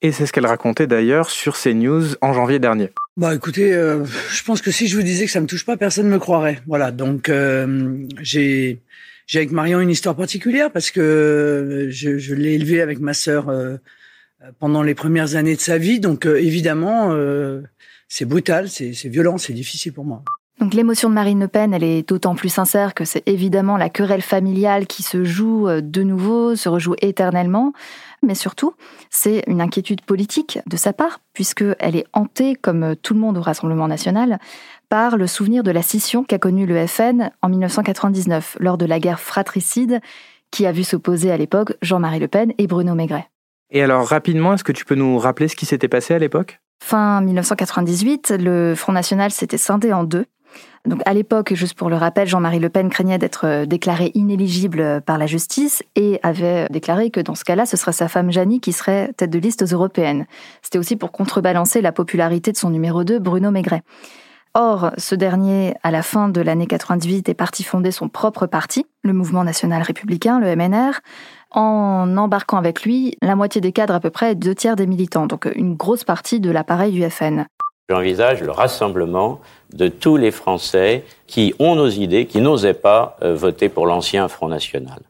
Et 0.01 0.13
c'est 0.13 0.27
ce 0.27 0.33
qu'elle 0.33 0.47
racontait 0.47 0.87
d'ailleurs 0.87 1.31
sur 1.31 1.57
CNews 1.57 2.17
en 2.21 2.33
janvier 2.33 2.59
dernier. 2.59 2.91
Bah 3.17 3.35
écoutez, 3.35 3.73
euh, 3.73 4.05
je 4.31 4.43
pense 4.43 4.61
que 4.61 4.71
si 4.71 4.87
je 4.87 4.97
vous 4.97 5.03
disais 5.03 5.27
que 5.27 5.31
ça 5.31 5.41
me 5.41 5.47
touche 5.47 5.65
pas, 5.65 5.77
personne 5.77 6.07
ne 6.07 6.13
me 6.13 6.19
croirait. 6.19 6.61
Voilà, 6.67 6.93
donc 6.93 7.29
euh, 7.29 8.07
j'ai 8.21 8.81
j'ai 9.27 9.39
avec 9.39 9.53
Marion 9.53 9.81
une 9.81 9.91
histoire 9.91 10.17
particulière 10.17 10.71
parce 10.71 10.91
que 10.91 11.89
je, 11.91 12.19
je 12.19 12.35
l'ai 12.35 12.55
élevée 12.55 12.81
avec 12.81 13.01
ma 13.01 13.15
sœur 13.15 13.49
euh, 13.49 14.53
pendant 14.59 14.83
les 14.83 14.95
premières 14.95 15.37
années 15.37 15.57
de 15.57 15.61
sa 15.61 15.79
vie. 15.79 16.01
Donc 16.01 16.27
euh, 16.27 16.41
évidemment, 16.41 17.13
euh, 17.13 17.63
c'est 18.09 18.25
brutal, 18.25 18.69
c'est 18.69 18.91
violent, 19.09 19.39
c'est 19.39 19.53
difficile 19.53 19.93
pour 19.93 20.05
moi. 20.05 20.23
Donc 20.61 20.73
l'émotion 20.73 21.09
de 21.09 21.15
Marine 21.15 21.41
Le 21.41 21.49
Pen, 21.49 21.75
elle 21.75 21.83
est 21.83 22.09
d'autant 22.09 22.35
plus 22.35 22.49
sincère 22.49 22.95
que 22.95 23.05
c'est 23.05 23.27
évidemment 23.27 23.77
la 23.77 23.89
querelle 23.89 24.23
familiale 24.23 24.87
qui 24.87 25.03
se 25.03 25.25
joue 25.25 25.69
euh, 25.69 25.81
de 25.81 26.03
nouveau, 26.03 26.55
se 26.55 26.69
rejoue 26.69 26.95
éternellement. 27.03 27.73
Mais 28.23 28.35
surtout, 28.35 28.75
c'est 29.11 29.43
une 29.47 29.61
inquiétude 29.61 30.01
politique 30.03 30.61
de 30.67 30.77
sa 30.77 30.93
part, 30.93 31.21
puisqu'elle 31.35 31.97
est 31.97 32.07
hantée, 32.13 32.55
comme 32.55 32.95
tout 32.97 33.15
le 33.15 33.21
monde 33.21 33.37
au 33.37 33.43
Rassemblement 33.43 33.89
national, 33.89 34.39
par 34.89 35.17
le 35.17 35.27
souvenir 35.27 35.63
de 35.63 35.71
la 35.71 35.83
scission 35.83 36.25
qu'a 36.25 36.39
connue 36.39 36.67
le 36.67 36.87
FN 36.87 37.31
en 37.43 37.49
1999, 37.49 38.57
lors 38.61 38.79
de 38.79 38.87
la 38.87 39.01
guerre 39.01 39.21
fratricide 39.21 40.01
qui 40.51 40.67
a 40.67 40.73
vu 40.73 40.85
s'opposer 40.85 41.33
à 41.33 41.37
l'époque 41.37 41.75
Jean-Marie 41.83 42.21
Le 42.21 42.29
Pen 42.29 42.53
et 42.59 42.69
Bruno 42.69 42.95
Maigret. 42.95 43.29
Et 43.71 43.83
alors 43.83 44.07
rapidement, 44.07 44.55
est-ce 44.55 44.65
que 44.65 44.73
tu 44.73 44.85
peux 44.85 44.95
nous 44.95 45.19
rappeler 45.19 45.49
ce 45.49 45.57
qui 45.57 45.67
s'était 45.67 45.89
passé 45.89 46.15
à 46.15 46.19
l'époque? 46.19 46.61
Fin 46.83 47.21
1998, 47.23 48.35
le 48.39 48.75
Front 48.77 48.93
National 48.93 49.31
s'était 49.33 49.59
scindé 49.59 49.93
en 49.93 50.05
deux. 50.05 50.27
Donc 50.87 51.01
à 51.07 51.15
l'époque, 51.15 51.55
juste 51.55 51.75
pour 51.75 51.89
le 51.89 51.97
rappel, 51.97 52.29
Jean-Marie 52.29 52.59
Le 52.59 52.69
Pen 52.69 52.91
craignait 52.91 53.19
d'être 53.19 53.47
euh, 53.47 53.67
déclaré 53.67 54.11
inéligible 54.15 55.01
par 55.07 55.17
la 55.17 55.27
justice 55.27 55.83
et 55.97 56.21
avait 56.23 56.67
déclaré 56.71 57.11
que 57.11 57.21
dans 57.21 57.35
ce 57.35 57.45
cas-là, 57.45 57.65
ce 57.65 57.77
serait 57.77 57.93
sa 57.93 58.09
femme 58.09 58.31
Janie 58.31 58.61
qui 58.61 58.73
serait 58.73 59.13
tête 59.17 59.31
de 59.31 59.39
liste 59.39 59.63
aux 59.63 59.73
européennes. 59.75 60.27
C'était 60.63 60.79
aussi 60.79 60.97
pour 60.97 61.13
contrebalancer 61.13 61.81
la 61.81 61.93
popularité 61.93 62.53
de 62.53 62.57
son 62.57 62.71
numéro 62.71 63.03
2, 63.05 63.19
Bruno 63.19 63.51
Maigret. 63.51 63.83
Or, 64.57 64.93
ce 64.99 65.17
dernier, 65.17 65.75
à 65.83 65.91
la 65.91 66.03
fin 66.03 66.29
de 66.29 66.41
l'année 66.41 66.69
98, 66.69 67.29
est 67.29 67.35
parti 67.35 67.65
fonder 67.65 67.91
son 67.91 68.09
propre 68.09 68.47
parti, 68.47 68.87
le 69.03 69.13
Mouvement 69.13 69.43
national 69.43 69.83
républicain, 69.83 70.39
le 70.39 70.55
MNR, 70.55 71.01
en 71.51 72.17
embarquant 72.17 72.57
avec 72.57 72.85
lui 72.85 73.17
la 73.21 73.35
moitié 73.35 73.61
des 73.61 73.73
cadres 73.73 73.95
à 73.95 74.01
peu 74.01 74.11
près 74.11 74.37
deux 74.37 74.55
tiers 74.55 74.77
des 74.77 74.87
militants, 74.87 75.27
donc 75.27 75.51
une 75.57 75.75
grosse 75.75 76.05
partie 76.05 76.39
de 76.39 76.53
l'appareil 76.53 76.93
du 76.93 77.03
FN. 77.11 77.47
J'envisage 77.91 78.41
le 78.41 78.51
rassemblement 78.51 79.43
de 79.75 79.89
tous 79.89 80.17
les 80.17 80.31
Français 80.31 81.05
qui 81.27 81.55
ont 81.59 81.75
nos 81.75 81.91
idées, 81.91 82.25
qui 82.25 82.41
n'osaient 82.41 82.73
pas 82.73 83.19
euh, 83.23 83.35
voter 83.35 83.69
pour 83.69 83.85
l'ancien 83.85 84.27
Front 84.29 84.49
National. 84.49 85.01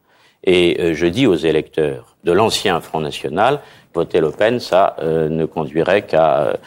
Et 0.43 0.77
euh, 0.81 0.93
je 0.93 1.05
dis 1.05 1.25
aux 1.25 1.35
électeurs 1.35 2.17
de 2.25 2.33
l'ancien 2.33 2.81
Front 2.81 2.99
National, 2.99 3.61
voter 3.93 4.19
Le 4.19 4.31
Pen, 4.31 4.59
ça 4.59 4.97
euh, 4.99 5.29
ne 5.29 5.45
conduirait 5.45 6.01
qu'à 6.01 6.57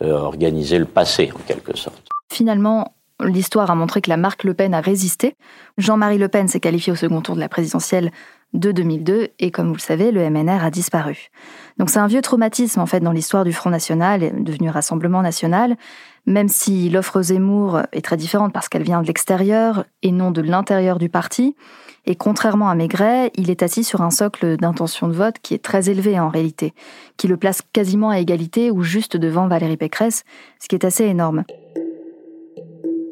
organiser 0.00 0.78
le 0.78 0.86
passé, 0.86 1.30
en 1.34 1.40
quelque 1.40 1.76
sorte. 1.76 2.08
Finalement, 2.32 2.94
l'histoire 3.22 3.70
a 3.70 3.74
montré 3.74 4.00
que 4.00 4.08
la 4.08 4.16
marque 4.16 4.44
Le 4.44 4.54
Pen 4.54 4.72
a 4.72 4.80
résisté. 4.80 5.34
Jean-Marie 5.76 6.18
Le 6.18 6.28
Pen 6.28 6.48
s'est 6.48 6.60
qualifié 6.60 6.92
au 6.92 6.96
second 6.96 7.20
tour 7.20 7.34
de 7.34 7.40
la 7.40 7.48
présidentielle 7.48 8.10
de 8.54 8.72
2002 8.72 9.28
et 9.38 9.50
comme 9.50 9.68
vous 9.68 9.74
le 9.74 9.80
savez, 9.80 10.10
le 10.10 10.28
MNR 10.28 10.64
a 10.64 10.70
disparu. 10.70 11.28
Donc 11.78 11.90
c'est 11.90 11.98
un 11.98 12.06
vieux 12.06 12.22
traumatisme 12.22 12.80
en 12.80 12.86
fait 12.86 13.00
dans 13.00 13.12
l'histoire 13.12 13.44
du 13.44 13.52
Front 13.52 13.70
National, 13.70 14.42
devenu 14.42 14.70
Rassemblement 14.70 15.22
National, 15.22 15.76
même 16.26 16.48
si 16.48 16.88
l'offre 16.88 17.22
Zemmour 17.22 17.82
est 17.92 18.04
très 18.04 18.16
différente 18.16 18.52
parce 18.52 18.68
qu'elle 18.68 18.82
vient 18.82 19.02
de 19.02 19.06
l'extérieur 19.06 19.84
et 20.02 20.12
non 20.12 20.30
de 20.30 20.40
l'intérieur 20.40 20.98
du 20.98 21.08
parti. 21.08 21.56
Et 22.06 22.16
contrairement 22.16 22.70
à 22.70 22.74
Maigret, 22.74 23.30
il 23.34 23.50
est 23.50 23.62
assis 23.62 23.84
sur 23.84 24.00
un 24.00 24.10
socle 24.10 24.56
d'intention 24.56 25.08
de 25.08 25.12
vote 25.12 25.36
qui 25.42 25.52
est 25.52 25.62
très 25.62 25.90
élevé 25.90 26.18
en 26.18 26.30
réalité, 26.30 26.72
qui 27.18 27.28
le 27.28 27.36
place 27.36 27.60
quasiment 27.72 28.08
à 28.08 28.18
égalité 28.18 28.70
ou 28.70 28.82
juste 28.82 29.16
devant 29.16 29.46
Valérie 29.46 29.76
Pécresse, 29.76 30.24
ce 30.58 30.68
qui 30.68 30.74
est 30.74 30.86
assez 30.86 31.04
énorme. 31.04 31.44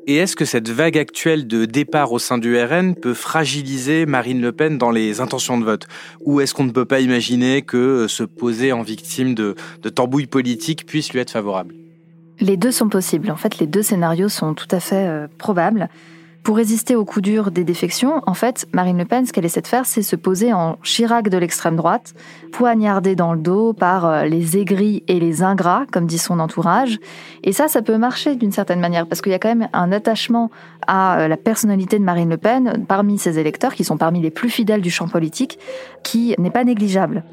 Et 0.09 0.19
est-ce 0.19 0.37
que 0.37 0.45
cette 0.45 0.69
vague 0.69 0.97
actuelle 0.97 1.49
de 1.49 1.65
départ 1.65 2.13
au 2.13 2.21
sein 2.21 2.39
du 2.39 2.57
RN 2.57 2.95
peut 2.95 3.13
fragiliser 3.13 4.07
Marine 4.07 4.41
Le 4.41 4.53
Pen 4.53 4.79
dans 4.79 4.93
les 4.93 5.21
intentions 5.21 5.59
de 5.59 5.65
vote? 5.65 5.89
Ou 6.21 6.41
est-ce 6.41 6.55
qu'on 6.55 6.63
ne 6.63 6.71
peut 6.71 6.85
pas 6.85 7.01
imaginer 7.01 7.63
que 7.63 7.77
euh, 7.77 8.09
se 8.09 8.23
poser 8.23 8.73
en 8.73 8.83
victime 8.83 9.35
de, 9.35 9.57
tambouilles 9.93 10.29
politiques 10.29 10.87
puisse 10.87 11.13
lui 11.13 11.19
être 11.19 11.33
favorable? 11.33 11.75
Les 12.39 12.57
deux 12.57 12.71
sont 12.71 12.89
possibles. 12.89 13.33
En 13.33 13.37
fait, 13.37 13.59
les 13.59 13.67
deux 13.67 13.83
scénarios 13.83 14.29
sont 14.29 14.55
tout 14.55 14.69
à 14.71 14.79
fait 14.79 15.09
euh, 15.09 15.27
probables. 15.39 15.89
Pour 16.47 16.59
résister 16.59 16.95
au 16.95 17.05
coup 17.05 17.21
dur 17.21 17.51
des 17.51 17.65
défections, 17.65 18.23
en 18.25 18.33
fait, 18.33 18.69
Marine 18.73 18.99
Le 18.99 19.05
Pen, 19.05 19.27
ce 19.27 19.33
qu'elle 19.33 19.45
essaie 19.45 19.63
de 19.63 19.67
faire, 19.67 19.85
c'est 19.85 20.03
se 20.03 20.15
poser 20.15 20.53
en 20.53 20.79
Chirac 20.85 21.29
de 21.29 21.39
l'extrême 21.39 21.75
droite, 21.75 22.15
poignardée 22.53 23.17
dans 23.17 23.33
le 23.33 23.41
dos 23.41 23.73
par 23.73 24.07
euh, 24.07 24.25
les 24.27 24.57
aigris 24.57 25.03
et 25.09 25.19
les 25.19 25.43
ingrats, 25.43 25.87
comme 25.91 26.07
dit 26.07 26.19
son 26.19 26.39
entourage. 26.39 27.01
Et 27.43 27.51
ça, 27.51 27.67
ça 27.67 27.83
peut 27.83 27.99
marcher 27.99 28.37
d'une 28.37 28.53
certaine 28.53 28.79
manière, 28.79 29.09
parce 29.09 29.23
qu'il 29.23 29.33
y 29.33 29.35
a 29.35 29.41
quand 29.41 29.53
même 29.53 29.69
un 29.73 29.91
attachement 29.91 30.53
à 30.87 31.19
euh, 31.19 31.27
la 31.27 31.37
personnalité 31.37 31.99
de 31.99 32.05
Marine 32.05 32.31
Le 32.31 32.37
Pen 32.37 32.85
parmi 32.87 33.19
ses 33.19 33.41
électeurs, 33.41 33.75
qui 33.75 33.83
sont 33.83 33.97
parmi 33.97 34.21
les 34.21 34.31
plus 34.31 34.49
fidèles 34.49 34.83
du 34.83 34.91
champ 34.91 35.09
politique, 35.09 35.59
qui 36.05 36.37
n'est 36.39 36.53
pas 36.53 36.63
négligeable. 36.63 37.25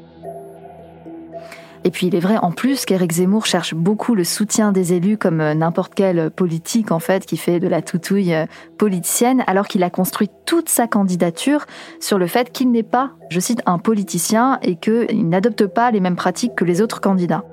Et 1.86 1.90
puis 1.90 2.06
il 2.06 2.14
est 2.14 2.20
vrai 2.20 2.38
en 2.38 2.50
plus 2.50 2.86
qu'Éric 2.86 3.12
Zemmour 3.12 3.44
cherche 3.44 3.74
beaucoup 3.74 4.14
le 4.14 4.24
soutien 4.24 4.72
des 4.72 4.94
élus 4.94 5.18
comme 5.18 5.42
euh, 5.42 5.52
n'importe 5.52 5.92
quel 5.94 6.30
politique 6.30 6.90
en 6.90 6.98
fait 6.98 7.26
qui 7.26 7.36
fait 7.36 7.60
de 7.60 7.68
la 7.68 7.82
toutouille 7.82 8.34
euh, 8.34 8.46
politicienne 8.78 9.44
alors 9.46 9.68
qu'il 9.68 9.82
a 9.82 9.90
construit 9.90 10.30
toute 10.46 10.70
sa 10.70 10.86
candidature 10.86 11.66
sur 12.00 12.18
le 12.18 12.26
fait 12.26 12.50
qu'il 12.50 12.70
n'est 12.70 12.82
pas, 12.82 13.12
je 13.28 13.38
cite, 13.38 13.60
un 13.66 13.78
politicien 13.78 14.58
et 14.62 14.76
qu'il 14.76 15.28
n'adopte 15.28 15.66
pas 15.66 15.90
les 15.90 16.00
mêmes 16.00 16.16
pratiques 16.16 16.54
que 16.54 16.64
les 16.64 16.80
autres 16.80 17.02
candidats. 17.02 17.44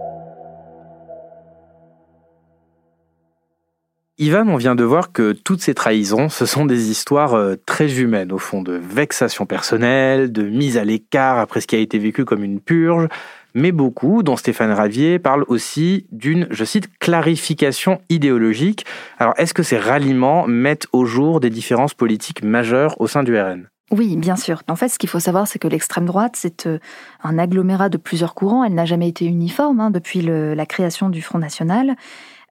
Ivan, 4.22 4.48
on 4.50 4.58
vient 4.58 4.76
de 4.76 4.84
voir 4.84 5.12
que 5.12 5.32
toutes 5.32 5.62
ces 5.62 5.74
trahisons, 5.74 6.30
ce 6.30 6.46
sont 6.46 6.68
des 6.68 6.92
histoires 6.92 7.34
euh, 7.34 7.56
très 7.66 8.00
humaines, 8.00 8.32
au 8.32 8.38
fond, 8.38 8.62
de 8.62 8.74
vexation 8.74 9.48
personnelle, 9.48 10.32
de 10.32 10.44
mise 10.44 10.78
à 10.78 10.84
l'écart 10.84 11.40
après 11.40 11.60
ce 11.60 11.66
qui 11.66 11.76
a 11.76 11.80
été 11.80 11.98
vécu 11.98 12.24
comme 12.24 12.44
une 12.44 12.60
purge, 12.60 13.08
mais 13.54 13.72
beaucoup, 13.72 14.24
dont 14.24 14.36
Stéphane 14.36 14.72
Ravier, 14.72 15.20
parlent 15.20 15.46
aussi 15.48 16.06
d'une, 16.12 16.48
je 16.52 16.66
cite, 16.66 16.90
clarification 17.00 18.02
idéologique. 18.10 18.86
Alors, 19.18 19.34
est-ce 19.38 19.54
que 19.54 19.64
ces 19.64 19.78
ralliements 19.78 20.48
mettent 20.48 20.88
au 20.92 21.06
jour 21.06 21.40
des 21.40 21.50
différences 21.50 21.94
politiques 21.94 22.44
majeures 22.44 23.00
au 23.00 23.08
sein 23.08 23.24
du 23.24 23.38
RN 23.38 23.68
oui, 23.92 24.16
bien 24.16 24.38
sûr. 24.38 24.64
En 24.70 24.78
fait, 24.78 24.88
ce 24.88 24.98
qu'il 24.98 25.10
faut 25.10 25.20
savoir, 25.20 25.50
c'est 25.50 25.60
que 25.60 25.68
l'extrême 25.68 26.06
droite, 26.06 26.36
c'est 26.38 26.66
euh, 26.66 26.80
un 27.24 27.38
agglomérat 27.38 27.90
de 27.90 27.98
plusieurs 27.98 28.36
courants. 28.36 28.64
Elle 28.64 28.74
n'a 28.74 28.86
jamais 28.86 29.10
été 29.10 29.26
uniforme 29.26 29.82
hein, 29.82 29.92
depuis 29.92 30.22
la 30.22 30.66
création 30.66 31.10
du 31.10 31.22
Front 31.22 31.40
National. 31.40 31.98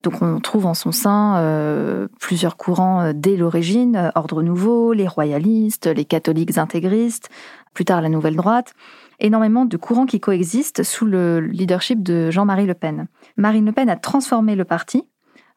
Donc 0.03 0.23
on 0.23 0.41
trouve 0.41 0.67
en 0.67 0.75
son 0.75 0.93
sein 0.93 1.37
euh, 1.39 2.09
plusieurs 2.21 2.57
courants 2.57 3.03
euh, 3.03 3.13
dès 3.15 3.37
l'origine, 3.37 4.13
Ordre 4.15 4.43
Nouveau, 4.43 4.93
les 4.93 5.07
royalistes, 5.07 5.87
les 5.87 6.05
catholiques 6.05 6.57
intégristes, 6.57 7.29
plus 7.75 7.85
tard 7.85 8.01
la 8.01 8.09
Nouvelle 8.09 8.37
Droite 8.37 8.75
énormément 9.21 9.65
de 9.65 9.77
courants 9.77 10.07
qui 10.07 10.21
coexistent 10.21 10.83
sous 10.83 11.07
le 11.07 11.41
leadership 11.41 12.03
de 12.03 12.31
Jean-Marie 12.31 12.67
Le 12.67 12.75
Pen. 12.75 13.07
Marine 13.37 13.67
Le 13.67 13.73
Pen 13.73 13.89
a 13.89 13.97
transformé 13.97 14.57
le 14.57 14.65
parti 14.65 15.05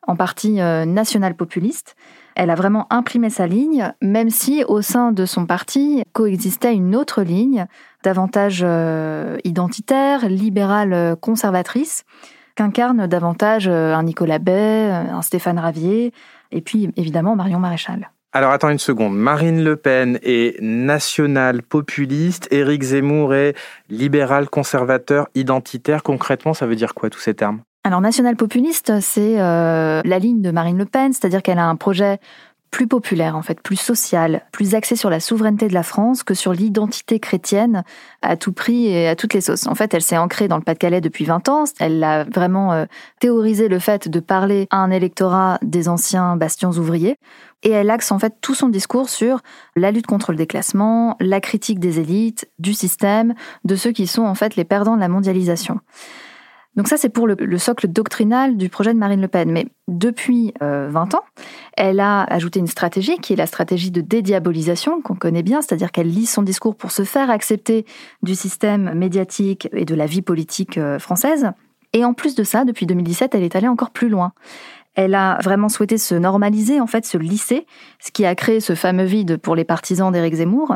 en 0.08 0.16
parti 0.16 0.60
euh, 0.60 0.86
national-populiste. 0.86 1.96
Elle 2.36 2.50
a 2.50 2.56
vraiment 2.56 2.88
imprimé 2.92 3.30
sa 3.30 3.48
ligne, 3.48 3.94
même 4.02 4.30
si 4.30 4.64
au 4.64 4.82
sein 4.82 5.12
de 5.12 5.26
son 5.26 5.46
parti 5.46 6.04
coexistait 6.14 6.74
une 6.74 6.96
autre 6.96 7.22
ligne, 7.22 7.68
davantage 8.04 8.62
euh, 8.66 9.38
identitaire, 9.44 10.28
libérale, 10.28 10.94
euh, 10.94 11.16
conservatrice, 11.16 12.04
qu'incarne 12.56 13.08
davantage 13.08 13.68
un 13.68 14.04
Nicolas 14.04 14.38
Bay, 14.38 14.92
un 14.92 15.24
Stéphane 15.24 15.58
Ravier, 15.58 16.14
et 16.52 16.62
puis 16.62 16.92
évidemment 16.98 17.36
Marion 17.36 17.58
Maréchal. 17.58 18.12
Alors 18.36 18.52
attends 18.52 18.70
une 18.70 18.80
seconde. 18.80 19.16
Marine 19.16 19.64
Le 19.64 19.76
Pen 19.76 20.18
est 20.24 20.60
national 20.60 21.62
populiste, 21.62 22.52
Éric 22.52 22.82
Zemmour 22.82 23.36
est 23.36 23.54
libéral 23.92 24.50
conservateur 24.50 25.28
identitaire. 25.36 26.02
Concrètement, 26.02 26.56
ça 26.56 26.66
veut 26.66 26.76
dire 26.76 26.96
quoi 26.96 27.12
tous 27.12 27.20
ces 27.20 27.36
termes? 27.36 27.62
Alors 27.84 28.02
national 28.02 28.36
populiste, 28.36 29.02
c'est 29.02 29.40
euh, 29.40 30.02
la 30.04 30.18
ligne 30.18 30.42
de 30.42 30.50
Marine 30.50 30.80
Le 30.80 30.86
Pen, 30.86 31.14
c'est-à-dire 31.14 31.44
qu'elle 31.44 31.60
a 31.60 31.68
un 31.68 31.76
projet 31.76 32.18
plus 32.74 32.88
populaire, 32.88 33.38
en 33.38 33.44
fait, 33.44 33.62
plus 33.62 33.76
social, 33.76 34.42
plus 34.52 34.74
axé 34.74 34.96
sur 34.96 35.12
la 35.12 35.20
souveraineté 35.20 35.68
de 35.68 35.76
la 35.76 35.84
France 35.84 36.24
que 36.24 36.34
sur 36.34 36.54
l'identité 36.54 37.20
chrétienne 37.20 37.84
à 38.24 38.36
tout 38.36 38.52
prix 38.52 38.88
et 38.88 39.08
à 39.08 39.16
toutes 39.16 39.36
les 39.36 39.42
sauces. 39.42 39.68
En 39.68 39.76
fait, 39.76 39.94
elle 39.94 40.02
s'est 40.02 40.18
ancrée 40.18 40.48
dans 40.48 40.58
le 40.58 40.64
Pas-de-Calais 40.64 41.00
depuis 41.00 41.24
20 41.24 41.50
ans. 41.50 41.66
Elle 41.80 42.04
a 42.04 42.24
vraiment 42.24 42.74
euh, 42.74 42.86
théorisé 43.20 43.68
le 43.68 43.78
fait 43.78 44.10
de 44.10 44.20
parler 44.20 44.66
à 44.72 44.78
un 44.78 44.90
électorat 44.90 45.60
des 45.62 45.88
anciens 45.88 46.36
bastions 46.36 46.72
ouvriers. 46.72 47.20
Et 47.62 47.70
elle 47.70 47.92
axe 47.92 48.12
en 48.12 48.18
fait 48.18 48.34
tout 48.42 48.56
son 48.56 48.70
discours 48.70 49.08
sur 49.08 49.42
la 49.76 49.92
lutte 49.92 50.08
contre 50.08 50.32
le 50.32 50.38
déclassement, 50.38 51.16
la 51.20 51.42
critique 51.42 51.80
des 51.80 52.00
élites, 52.00 52.50
du 52.58 52.74
système, 52.74 53.36
de 53.66 53.76
ceux 53.76 53.92
qui 53.92 54.08
sont 54.08 54.24
en 54.24 54.34
fait 54.34 54.56
les 54.56 54.66
perdants 54.66 54.96
de 54.96 55.02
la 55.02 55.10
mondialisation. 55.10 55.80
Donc 56.76 56.88
ça, 56.88 56.98
c'est 56.98 57.10
pour 57.10 57.28
le, 57.28 57.58
socle 57.58 57.88
doctrinal 57.88 58.58
du 58.58 58.70
projet 58.70 58.94
de 58.94 58.98
Marine 58.98 59.22
Le 59.22 59.28
Pen. 59.28 59.52
Mais 59.52 59.68
depuis 59.88 60.54
20 60.60 60.66
euh, 60.66 61.18
ans, 61.18 61.24
elle 61.78 62.00
a 62.00 62.24
ajouté 62.24 62.60
une 62.60 62.68
stratégie 62.68 63.18
qui 63.18 63.34
est 63.34 63.36
la 63.36 63.46
stratégie 63.46 63.92
de 63.92 64.02
dédiabolisation 64.02 65.02
qu'on 65.02 65.16
connaît 65.16 65.44
bien, 65.44 65.62
c'est-à-dire 65.62 65.92
qu'elle 65.92 66.10
lit 66.10 66.26
son 66.26 66.42
discours 66.42 66.76
pour 66.76 66.92
se 66.92 67.04
faire 67.04 67.30
accepter 67.30 67.86
du 68.24 68.34
système 68.34 68.94
médiatique 68.96 69.70
et 69.74 69.86
de 69.86 69.96
la 69.96 70.08
vie 70.08 70.24
politique 70.24 70.78
euh, 70.78 70.98
française. 70.98 71.52
Et 71.94 72.04
en 72.04 72.14
plus 72.14 72.34
de 72.34 72.44
ça, 72.44 72.66
depuis 72.66 72.88
2017, 72.88 73.36
elle 73.36 73.44
est 73.44 73.56
allée 73.56 73.68
encore 73.68 73.92
plus 73.92 74.10
loin. 74.10 74.34
Elle 74.96 75.16
a 75.16 75.40
vraiment 75.44 75.70
souhaité 75.70 75.98
se 75.98 76.16
normaliser, 76.16 76.80
en 76.80 76.88
fait, 76.88 77.06
se 77.06 77.18
lisser, 77.18 77.66
ce 78.00 78.12
qui 78.12 78.26
a 78.26 78.36
créé 78.36 78.60
ce 78.60 78.76
fameux 78.76 79.06
vide 79.06 79.38
pour 79.38 79.56
les 79.56 79.64
partisans 79.64 80.12
d'Éric 80.12 80.36
Zemmour. 80.36 80.76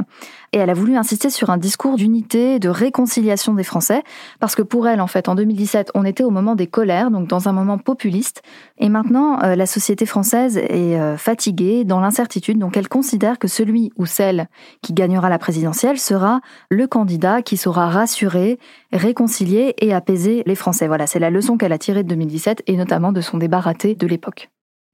Et 0.54 0.58
elle 0.58 0.70
a 0.70 0.74
voulu 0.74 0.96
insister 0.96 1.30
sur 1.30 1.50
un 1.50 1.58
discours 1.58 1.98
d'unité, 1.98 2.58
de 2.58 2.70
réconciliation 2.70 3.54
des 3.54 3.64
Français, 3.64 4.02
parce 4.40 4.56
que 4.56 4.62
pour 4.62 4.88
elle, 4.88 5.02
en 5.02 5.08
fait, 5.08 5.30
en 5.30 5.36
2017, 5.36 5.92
on 5.94 6.04
était 6.06 6.24
au 6.24 6.30
moment 6.30 6.56
des 6.56 6.68
colères, 6.68 7.12
donc 7.12 7.28
dans 7.28 7.48
un 7.50 7.52
moment 7.52 7.78
populiste. 7.78 8.42
Et 8.80 8.90
maintenant, 8.90 9.40
euh, 9.44 9.56
la 9.56 9.66
société 9.66 10.06
française 10.06 10.58
est 10.58 11.00
euh, 11.00 11.18
fatiguée, 11.18 11.84
dans 11.84 12.00
l'incertitude, 12.00 12.58
donc 12.58 12.78
elle 12.78 12.88
considère 12.88 13.40
que 13.40 13.48
celui 13.48 13.92
ou 13.98 14.06
celle 14.06 14.48
qui 14.82 14.94
gagnera 14.94 15.30
la 15.30 15.38
présidentielle 15.38 16.00
sera 16.00 16.42
le 16.70 16.88
candidat 16.88 17.42
qui 17.42 17.58
saura 17.58 17.90
rassurer, 17.90 18.58
réconcilier 18.92 19.76
et 19.80 19.94
apaiser 19.94 20.44
les 20.46 20.56
Français. 20.56 20.88
Voilà, 20.88 21.08
c'est 21.08 21.20
la 21.20 21.30
leçon 21.30 21.58
qu'elle 21.58 21.74
a 21.74 21.78
tirée 21.78 22.04
de 22.04 22.10
2017 22.10 22.64
et 22.68 22.78
notamment 22.78 23.12
de 23.12 23.22
son 23.22 23.38
débat 23.38 23.60
raté 23.60 23.96
de 23.96 24.07
l'époque. 24.08 24.50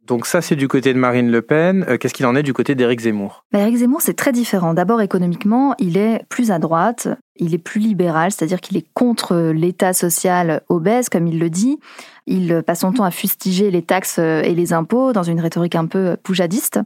Donc 0.05 0.25
ça, 0.25 0.41
c'est 0.41 0.57
du 0.57 0.67
côté 0.67 0.93
de 0.93 0.99
Marine 0.99 1.31
Le 1.31 1.41
Pen. 1.41 1.85
Euh, 1.87 1.97
qu'est-ce 1.97 2.13
qu'il 2.13 2.25
en 2.25 2.35
est 2.35 2.43
du 2.43 2.51
côté 2.51 2.75
d'Éric 2.75 3.01
Zemmour? 3.01 3.45
Bah, 3.53 3.59
Éric 3.59 3.77
Zemmour, 3.77 4.01
c'est 4.01 4.15
très 4.15 4.33
différent. 4.33 4.73
D'abord, 4.73 4.99
économiquement, 4.99 5.75
il 5.79 5.97
est 5.97 6.25
plus 6.27 6.51
à 6.51 6.59
droite, 6.59 7.07
il 7.37 7.53
est 7.53 7.59
plus 7.59 7.79
libéral, 7.79 8.31
c'est-à-dire 8.31 8.59
qu'il 8.59 8.75
est 8.75 8.85
contre 8.93 9.53
l'État 9.53 9.93
social 9.93 10.61
obèse, 10.67 11.07
comme 11.07 11.25
il 11.27 11.39
le 11.39 11.49
dit. 11.49 11.79
Il 12.27 12.63
passe 12.63 12.81
son 12.81 12.91
temps 12.91 13.05
à 13.05 13.11
fustiger 13.11 13.71
les 13.71 13.81
taxes 13.81 14.19
et 14.19 14.53
les 14.53 14.73
impôts 14.73 15.13
dans 15.13 15.23
une 15.23 15.39
rhétorique 15.39 15.75
un 15.75 15.85
peu 15.85 16.17
poujadiste. 16.21 16.79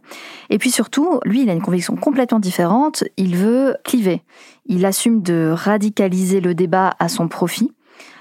Et 0.49 0.59
puis 0.59 0.69
surtout, 0.69 1.19
lui, 1.25 1.43
il 1.43 1.49
a 1.49 1.53
une 1.53 1.61
conviction 1.61 1.95
complètement 1.95 2.39
différente. 2.39 3.03
Il 3.17 3.35
veut 3.35 3.75
cliver. 3.83 4.21
Il 4.65 4.85
assume 4.85 5.21
de 5.21 5.51
radicaliser 5.53 6.39
le 6.39 6.53
débat 6.53 6.95
à 6.99 7.09
son 7.09 7.27
profit 7.27 7.71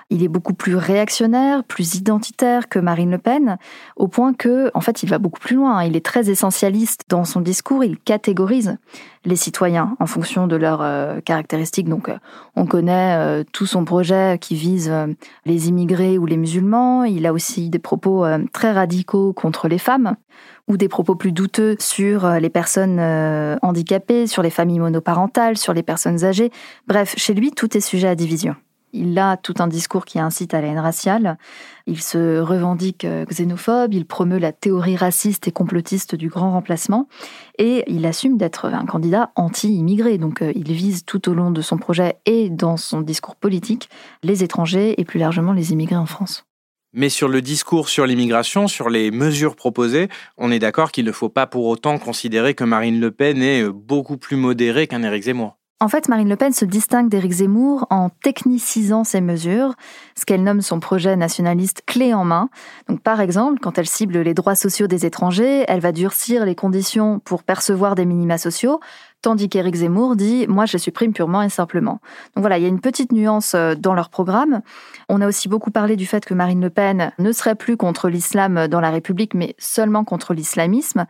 Il 0.08 0.22
est 0.22 0.28
beaucoup 0.28 0.54
plus 0.54 0.76
réactionnaire, 0.76 1.64
plus 1.64 1.96
identitaire 1.96 2.68
que 2.68 2.78
Marine 2.78 3.10
Le 3.10 3.18
Pen, 3.18 3.58
au 3.96 4.06
point 4.06 4.34
que, 4.34 4.70
en 4.72 4.80
fait, 4.80 5.02
il 5.02 5.08
va 5.08 5.18
beaucoup 5.18 5.40
plus 5.40 5.56
loin. 5.56 5.82
Il 5.82 5.96
est 5.96 6.04
très 6.04 6.30
essentialiste 6.30 7.02
dans 7.08 7.24
son 7.24 7.40
discours. 7.40 7.82
Il 7.82 7.98
catégorise 7.98 8.76
les 9.24 9.34
citoyens 9.34 9.96
en 9.98 10.06
fonction 10.06 10.46
de 10.46 10.54
leurs 10.54 10.80
euh, 10.80 11.20
caractéristiques. 11.20 11.88
Donc, 11.88 12.08
euh, 12.08 12.18
on 12.54 12.66
connaît 12.66 13.16
euh, 13.16 13.42
tout 13.52 13.66
son 13.66 13.84
projet 13.84 14.38
qui 14.40 14.54
vise 14.54 14.92
les 15.44 15.68
immigrés 15.68 16.18
ou 16.18 16.26
les 16.26 16.36
musulmans. 16.36 17.02
Il 17.02 17.26
a 17.26 17.32
aussi 17.32 17.68
des 17.68 17.80
propos 17.80 18.24
très 18.52 18.70
radicaux 18.70 19.32
contre 19.32 19.66
les 19.66 19.78
femmes 19.78 20.14
ou 20.68 20.76
des 20.76 20.88
propos 20.88 21.16
plus 21.16 21.32
douteux 21.32 21.76
sur 21.80 22.28
les 22.28 22.50
personnes 22.50 23.00
handicapées, 23.62 24.26
sur 24.26 24.42
les 24.42 24.50
familles 24.50 24.78
monoparentales, 24.78 25.56
sur 25.56 25.74
les 25.74 25.82
personnes 25.82 26.24
âgées. 26.24 26.50
Bref, 26.86 27.14
chez 27.16 27.34
lui, 27.34 27.50
tout 27.50 27.76
est 27.76 27.80
sujet 27.80 28.08
à 28.08 28.14
division. 28.14 28.54
Il 28.96 29.18
a 29.18 29.36
tout 29.36 29.54
un 29.58 29.66
discours 29.66 30.06
qui 30.06 30.18
incite 30.18 30.54
à 30.54 30.60
la 30.60 30.68
haine 30.68 30.78
raciale. 30.78 31.36
Il 31.86 32.00
se 32.00 32.40
revendique 32.40 33.04
euh, 33.04 33.26
xénophobe, 33.26 33.92
il 33.92 34.06
promeut 34.06 34.38
la 34.38 34.52
théorie 34.52 34.96
raciste 34.96 35.46
et 35.46 35.52
complotiste 35.52 36.14
du 36.14 36.28
grand 36.28 36.50
remplacement, 36.50 37.06
et 37.58 37.84
il 37.86 38.06
assume 38.06 38.38
d'être 38.38 38.66
un 38.66 38.86
candidat 38.86 39.30
anti-immigré. 39.36 40.18
Donc 40.18 40.42
euh, 40.42 40.52
il 40.56 40.72
vise 40.72 41.04
tout 41.04 41.28
au 41.28 41.34
long 41.34 41.50
de 41.50 41.60
son 41.60 41.76
projet 41.76 42.16
et 42.24 42.48
dans 42.48 42.76
son 42.76 43.02
discours 43.02 43.36
politique 43.36 43.90
les 44.22 44.42
étrangers 44.42 44.98
et 44.98 45.04
plus 45.04 45.20
largement 45.20 45.52
les 45.52 45.72
immigrés 45.72 45.96
en 45.96 46.06
France. 46.06 46.44
Mais 46.94 47.10
sur 47.10 47.28
le 47.28 47.42
discours 47.42 47.90
sur 47.90 48.06
l'immigration, 48.06 48.68
sur 48.68 48.88
les 48.88 49.10
mesures 49.10 49.54
proposées, 49.54 50.08
on 50.38 50.50
est 50.50 50.58
d'accord 50.58 50.90
qu'il 50.90 51.04
ne 51.04 51.12
faut 51.12 51.28
pas 51.28 51.46
pour 51.46 51.66
autant 51.66 51.98
considérer 51.98 52.54
que 52.54 52.64
Marine 52.64 52.98
Le 52.98 53.10
Pen 53.10 53.42
est 53.42 53.62
euh, 53.62 53.72
beaucoup 53.72 54.16
plus 54.16 54.36
modérée 54.36 54.86
qu'un 54.86 55.02
Éric 55.02 55.24
Zemmour. 55.24 55.58
En 55.78 55.88
fait, 55.88 56.08
Marine 56.08 56.30
Le 56.30 56.36
Pen 56.36 56.54
se 56.54 56.64
distingue 56.64 57.10
d'Éric 57.10 57.32
Zemmour 57.32 57.86
en 57.90 58.08
technicisant 58.08 59.04
ses 59.04 59.20
mesures, 59.20 59.74
ce 60.18 60.24
qu'elle 60.24 60.42
nomme 60.42 60.62
son 60.62 60.80
projet 60.80 61.16
nationaliste 61.16 61.82
clé 61.84 62.14
en 62.14 62.24
main. 62.24 62.48
Donc, 62.88 63.02
par 63.02 63.20
exemple, 63.20 63.60
quand 63.60 63.76
elle 63.76 63.86
cible 63.86 64.20
les 64.20 64.32
droits 64.32 64.54
sociaux 64.54 64.86
des 64.86 65.04
étrangers, 65.04 65.66
elle 65.68 65.80
va 65.80 65.92
durcir 65.92 66.46
les 66.46 66.54
conditions 66.54 67.18
pour 67.18 67.42
percevoir 67.42 67.94
des 67.94 68.06
minima 68.06 68.38
sociaux, 68.38 68.80
tandis 69.20 69.50
qu'Éric 69.50 69.74
Zemmour 69.74 70.16
dit 70.16 70.46
moi 70.48 70.64
je 70.64 70.78
supprime 70.78 71.12
purement 71.12 71.42
et 71.42 71.50
simplement. 71.50 72.00
Donc 72.34 72.40
voilà, 72.42 72.56
il 72.56 72.62
y 72.62 72.66
a 72.66 72.70
une 72.70 72.80
petite 72.80 73.12
nuance 73.12 73.52
euh, 73.54 73.74
dans 73.74 73.92
leur 73.92 74.08
programme. 74.08 74.62
On 75.10 75.20
a 75.20 75.28
aussi 75.28 75.46
beaucoup 75.46 75.70
parlé 75.70 75.96
du 75.96 76.06
fait 76.06 76.24
que 76.24 76.32
Marine 76.32 76.62
Le 76.62 76.70
Pen 76.70 77.12
ne 77.18 77.32
serait 77.32 77.54
plus 77.54 77.76
contre 77.76 78.08
l'islam 78.08 78.66
dans 78.68 78.80
la 78.80 78.90
République, 78.90 79.34
mais 79.34 79.54
seulement 79.58 80.04
contre 80.04 80.32
l'islamisme. 80.32 81.04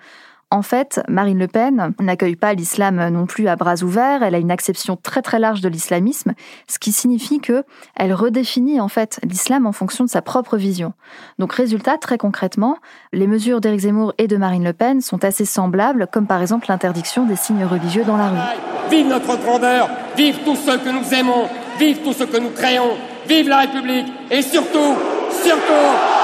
En 0.52 0.62
fait, 0.62 1.00
Marine 1.08 1.40
Le 1.40 1.48
Pen 1.48 1.92
n'accueille 1.98 2.36
pas 2.36 2.54
l'islam 2.54 3.08
non 3.08 3.26
plus 3.26 3.48
à 3.48 3.56
bras 3.56 3.82
ouverts. 3.82 4.22
Elle 4.22 4.36
a 4.36 4.38
une 4.38 4.52
acception 4.52 4.96
très 4.96 5.20
très 5.20 5.40
large 5.40 5.60
de 5.60 5.68
l'islamisme, 5.68 6.34
ce 6.68 6.78
qui 6.78 6.92
signifie 6.92 7.40
que 7.40 7.64
elle 7.96 8.14
redéfinit 8.14 8.80
en 8.80 8.86
fait 8.86 9.18
l'islam 9.24 9.66
en 9.66 9.72
fonction 9.72 10.04
de 10.04 10.08
sa 10.08 10.22
propre 10.22 10.56
vision. 10.56 10.92
Donc 11.40 11.52
résultat, 11.52 11.98
très 11.98 12.16
concrètement, 12.16 12.78
les 13.12 13.26
mesures 13.26 13.60
d'Éric 13.60 13.80
Zemmour 13.80 14.14
et 14.18 14.28
de 14.28 14.36
Marine 14.36 14.62
Le 14.62 14.72
Pen 14.72 15.00
sont 15.00 15.24
assez 15.24 15.44
semblables, 15.44 16.06
comme 16.12 16.28
par 16.28 16.40
exemple 16.40 16.66
l'interdiction 16.68 17.26
des 17.26 17.36
signes 17.36 17.64
religieux 17.64 18.04
dans 18.04 18.16
la 18.16 18.28
rue. 18.28 18.88
Vive 18.88 19.08
notre 19.08 19.36
grandeur, 19.38 19.90
vive 20.16 20.38
tous 20.44 20.54
ceux 20.54 20.78
que 20.78 20.90
nous 20.90 21.12
aimons, 21.12 21.48
vive 21.76 22.02
tous 22.04 22.12
ceux 22.12 22.26
que 22.26 22.38
nous 22.38 22.50
créons, 22.50 22.96
vive 23.28 23.48
la 23.48 23.58
République 23.58 24.06
et 24.30 24.42
surtout, 24.42 24.94
surtout, 25.42 26.15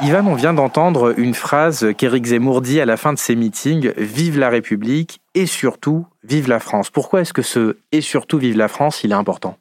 Ivan, 0.00 0.26
on 0.26 0.34
vient 0.34 0.52
d'entendre 0.52 1.14
une 1.18 1.34
phrase 1.34 1.86
qu'Éric 1.96 2.26
Zemmour 2.26 2.60
dit 2.60 2.80
à 2.80 2.84
la 2.84 2.96
fin 2.96 3.12
de 3.12 3.18
ses 3.18 3.36
meetings 3.36 3.92
Vive 3.96 4.38
la 4.38 4.48
République 4.48 5.20
et 5.34 5.46
surtout, 5.46 6.04
vive 6.24 6.48
la 6.48 6.58
France. 6.58 6.90
Pourquoi 6.90 7.20
est-ce 7.20 7.32
que 7.32 7.42
ce 7.42 7.76
et 7.92 8.00
surtout, 8.00 8.38
vive 8.38 8.56
la 8.56 8.66
France, 8.66 9.04
il 9.04 9.12
est 9.12 9.14
important? 9.14 9.56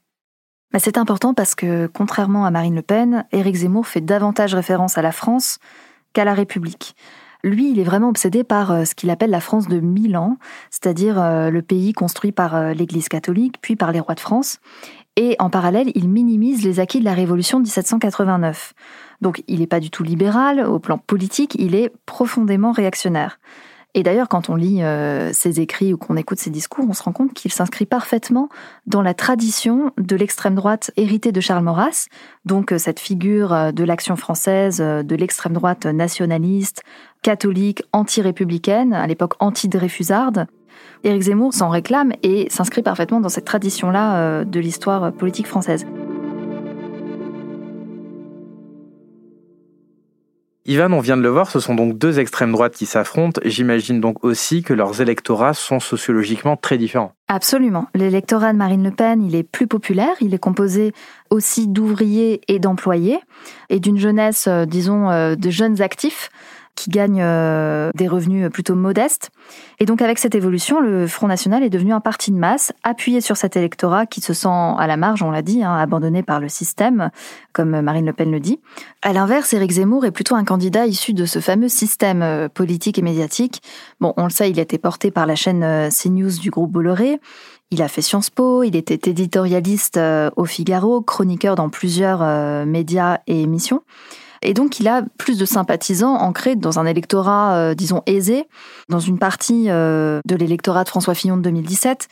Bah, 0.72 0.80
C'est 0.80 0.98
important 0.98 1.36
parce 1.36 1.54
que, 1.54 1.86
contrairement 1.86 2.46
à 2.46 2.52
Marine 2.52 2.76
Le 2.76 2.82
Pen, 2.82 3.26
Éric 3.32 3.58
Zemmour 3.58 3.86
fait 3.86 4.02
davantage 4.02 4.56
référence 4.56 4.98
à 4.98 5.04
la 5.04 5.12
France 5.12 5.60
qu'à 6.14 6.26
la 6.26 6.34
République. 6.34 6.96
Lui, 7.44 7.72
il 7.72 7.80
est 7.80 7.84
vraiment 7.84 8.08
obsédé 8.08 8.46
par 8.46 8.72
euh, 8.72 8.86
ce 8.86 8.96
qu'il 8.96 9.10
appelle 9.10 9.30
la 9.30 9.42
France 9.42 9.68
de 9.68 9.82
mille 9.82 10.16
ans, 10.16 10.38
c'est-à-dire 10.72 11.22
euh, 11.22 11.50
le 11.50 11.62
pays 11.62 11.92
construit 11.92 12.32
par 12.32 12.56
euh, 12.56 12.74
l'Église 12.74 13.10
catholique, 13.10 13.58
puis 13.62 13.76
par 13.76 13.92
les 13.92 14.00
rois 14.00 14.16
de 14.16 14.22
France. 14.22 14.60
Et 15.16 15.36
en 15.40 15.50
parallèle, 15.50 15.92
il 15.96 16.10
minimise 16.10 16.64
les 16.64 16.80
acquis 16.80 17.00
de 17.00 17.06
la 17.06 17.14
Révolution 17.14 17.60
de 17.60 17.64
1789. 17.64 18.74
Donc 19.22 19.44
il 19.48 19.60
n'est 19.60 19.68
pas 19.68 19.80
du 19.80 19.92
tout 19.92 20.04
libéral, 20.04 20.60
au 20.62 20.80
plan 20.80 20.98
politique, 20.98 21.56
il 21.60 21.76
est 21.76 21.92
profondément 22.06 22.72
réactionnaire. 22.72 23.40
Et 23.96 24.02
d'ailleurs, 24.02 24.28
quand 24.28 24.50
on 24.50 24.56
lit 24.56 24.82
euh, 24.82 25.32
ses 25.34 25.60
écrits 25.60 25.94
ou 25.94 25.98
qu'on 25.98 26.18
écoute 26.18 26.40
ses 26.40 26.50
discours, 26.50 26.86
on 26.90 26.94
se 26.94 27.04
rend 27.04 27.12
compte 27.12 27.34
qu'il 27.34 27.52
s'inscrit 27.52 27.86
parfaitement 27.86 28.50
dans 28.88 29.04
la 29.04 29.14
tradition 29.14 29.92
de 29.98 30.16
l'extrême 30.16 30.56
droite 30.56 30.92
héritée 30.98 31.32
de 31.32 31.40
Charles 31.40 31.64
Maurras, 31.64 32.08
donc 32.46 32.72
euh, 32.72 32.80
cette 32.80 33.00
figure 33.00 33.54
euh, 33.54 33.72
de 33.72 33.84
l'action 33.84 34.16
française, 34.16 34.78
de 34.80 35.16
l'extrême 35.16 35.54
droite 35.54 35.86
nationaliste, 35.86 36.82
catholique, 37.22 37.84
anti-républicaine, 37.94 38.94
à 38.94 39.06
l'époque 39.06 39.36
anti-dreyfusarde. 39.40 40.48
Éric 41.04 41.24
Zemmour 41.24 41.54
s'en 41.54 41.70
réclame 41.70 42.14
et 42.24 42.48
s'inscrit 42.50 42.82
parfaitement 42.82 43.20
dans 43.20 43.30
cette 43.30 43.46
tradition-là 43.46 44.46
de 44.46 44.60
l'histoire 44.60 45.12
politique 45.12 45.48
française. 45.48 45.86
Ivan, 50.66 50.94
on 50.94 51.02
vient 51.02 51.18
de 51.18 51.22
le 51.22 51.28
voir, 51.28 51.52
ce 51.52 51.60
sont 51.60 51.76
donc 51.76 51.98
deux 51.98 52.20
extrêmes 52.20 52.54
droites 52.54 52.74
qui 52.74 52.86
s'affrontent. 52.86 53.42
J'imagine 53.44 54.00
donc 54.00 54.24
aussi 54.24 54.64
que 54.64 54.74
leurs 54.74 55.02
électorats 55.02 55.54
sont 55.54 55.82
sociologiquement 55.82 56.56
très 56.56 56.78
différents. 56.78 57.12
Absolument. 57.28 57.88
L'électorat 57.94 58.54
de 58.54 58.58
Marine 58.58 58.84
Le 58.84 58.92
Pen, 58.92 59.22
il 59.22 59.36
est 59.36 59.44
plus 59.44 59.68
populaire, 59.68 60.16
il 60.22 60.34
est 60.34 60.40
composé 60.40 60.94
aussi 61.30 61.68
d'ouvriers 61.68 62.40
et 62.48 62.60
d'employés, 62.60 63.20
et 63.70 63.82
d'une 63.82 63.98
jeunesse, 63.98 64.46
euh, 64.48 64.64
disons, 64.64 65.10
euh, 65.10 65.36
de 65.36 65.50
jeunes 65.50 65.82
actifs 65.82 66.30
qui 66.76 66.90
gagnent 66.90 67.22
euh, 67.22 67.92
des 67.96 68.08
revenus 68.08 68.50
plutôt 68.50 68.76
modestes. 68.76 69.30
Et 69.80 69.86
donc 69.86 70.02
avec 70.02 70.18
cette 70.18 70.36
évolution, 70.36 70.80
le 70.80 71.08
Front 71.08 71.28
National 71.28 71.64
est 71.64 71.70
devenu 71.70 71.94
un 71.94 72.00
parti 72.00 72.32
de 72.32 72.38
masse, 72.38 72.74
appuyé 72.84 73.22
sur 73.22 73.38
cet 73.38 73.56
électorat 73.56 74.06
qui 74.06 74.22
se 74.22 74.34
sent 74.34 74.48
à 74.50 74.86
la 74.88 74.98
marge, 74.98 75.22
on 75.22 75.32
l'a 75.32 75.42
dit, 75.42 75.64
hein, 75.64 75.76
abandonné 75.76 76.24
par 76.24 76.40
le 76.40 76.50
système, 76.50 77.12
comme 77.52 77.82
Marine 77.82 78.06
Le 78.06 78.14
Pen 78.14 78.32
le 78.32 78.40
dit. 78.40 78.60
À 79.02 79.14
l'inverse, 79.14 79.54
Éric 79.54 79.72
Zemmour 79.72 80.06
est 80.06 80.12
plutôt 80.12 80.36
un 80.36 80.44
candidat 80.44 80.86
issu 80.88 81.14
de 81.14 81.26
ce 81.26 81.40
fameux 81.40 81.70
système 81.70 82.22
euh, 82.22 82.50
politique 82.50 82.98
et 82.98 83.04
médiatique. 83.04 83.62
Bon, 84.00 84.14
on 84.18 84.24
le 84.24 84.30
sait, 84.32 84.50
il 84.50 84.60
a 84.60 84.64
été 84.64 84.78
porté 84.78 85.12
par 85.12 85.26
la 85.26 85.36
chaîne 85.36 85.64
euh, 85.64 85.90
CNews 85.90 86.40
du 86.40 86.50
groupe 86.50 86.72
Bolloré. 86.72 87.20
Il 87.70 87.82
a 87.82 87.88
fait 87.88 88.02
Sciences 88.02 88.30
Po, 88.30 88.64
il 88.64 88.76
était 88.76 89.10
éditorialiste 89.10 90.00
au 90.36 90.46
Figaro, 90.46 91.02
chroniqueur 91.02 91.56
dans 91.56 91.70
plusieurs 91.70 92.68
médias 92.68 93.18
et 93.26 93.42
émissions. 93.42 93.82
Et 94.44 94.54
donc, 94.54 94.80
il 94.80 94.88
a 94.88 95.04
plus 95.18 95.38
de 95.38 95.46
sympathisants 95.46 96.16
ancrés 96.16 96.56
dans 96.56 96.78
un 96.78 96.86
électorat, 96.86 97.56
euh, 97.56 97.74
disons, 97.74 98.04
aisé, 98.06 98.46
dans 98.90 99.00
une 99.00 99.18
partie 99.18 99.70
euh, 99.70 100.20
de 100.26 100.36
l'électorat 100.36 100.84
de 100.84 100.90
François 100.90 101.16
Fillon 101.16 101.38
de 101.38 101.42
2017. 101.44 102.10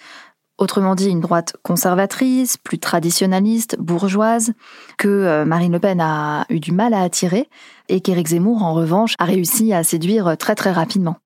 Autrement 0.57 0.95
dit, 0.95 1.09
une 1.09 1.19
droite 1.19 1.57
conservatrice, 1.63 2.57
plus 2.57 2.79
traditionnaliste, 2.79 3.77
bourgeoise, 3.79 4.53
que 4.97 5.07
euh, 5.07 5.45
Marine 5.45 5.73
Le 5.73 5.79
Pen 5.79 5.99
a 5.99 6.45
eu 6.49 6.59
du 6.59 6.71
mal 6.71 6.93
à 6.93 7.01
attirer, 7.01 7.49
et 7.89 7.99
qu'Éric 7.99 8.27
Zemmour, 8.27 8.63
en 8.63 8.73
revanche, 8.73 9.15
a 9.19 9.25
réussi 9.25 9.73
à 9.73 9.83
séduire 9.83 10.37
très 10.37 10.55
très 10.55 10.71
rapidement. 10.71 11.17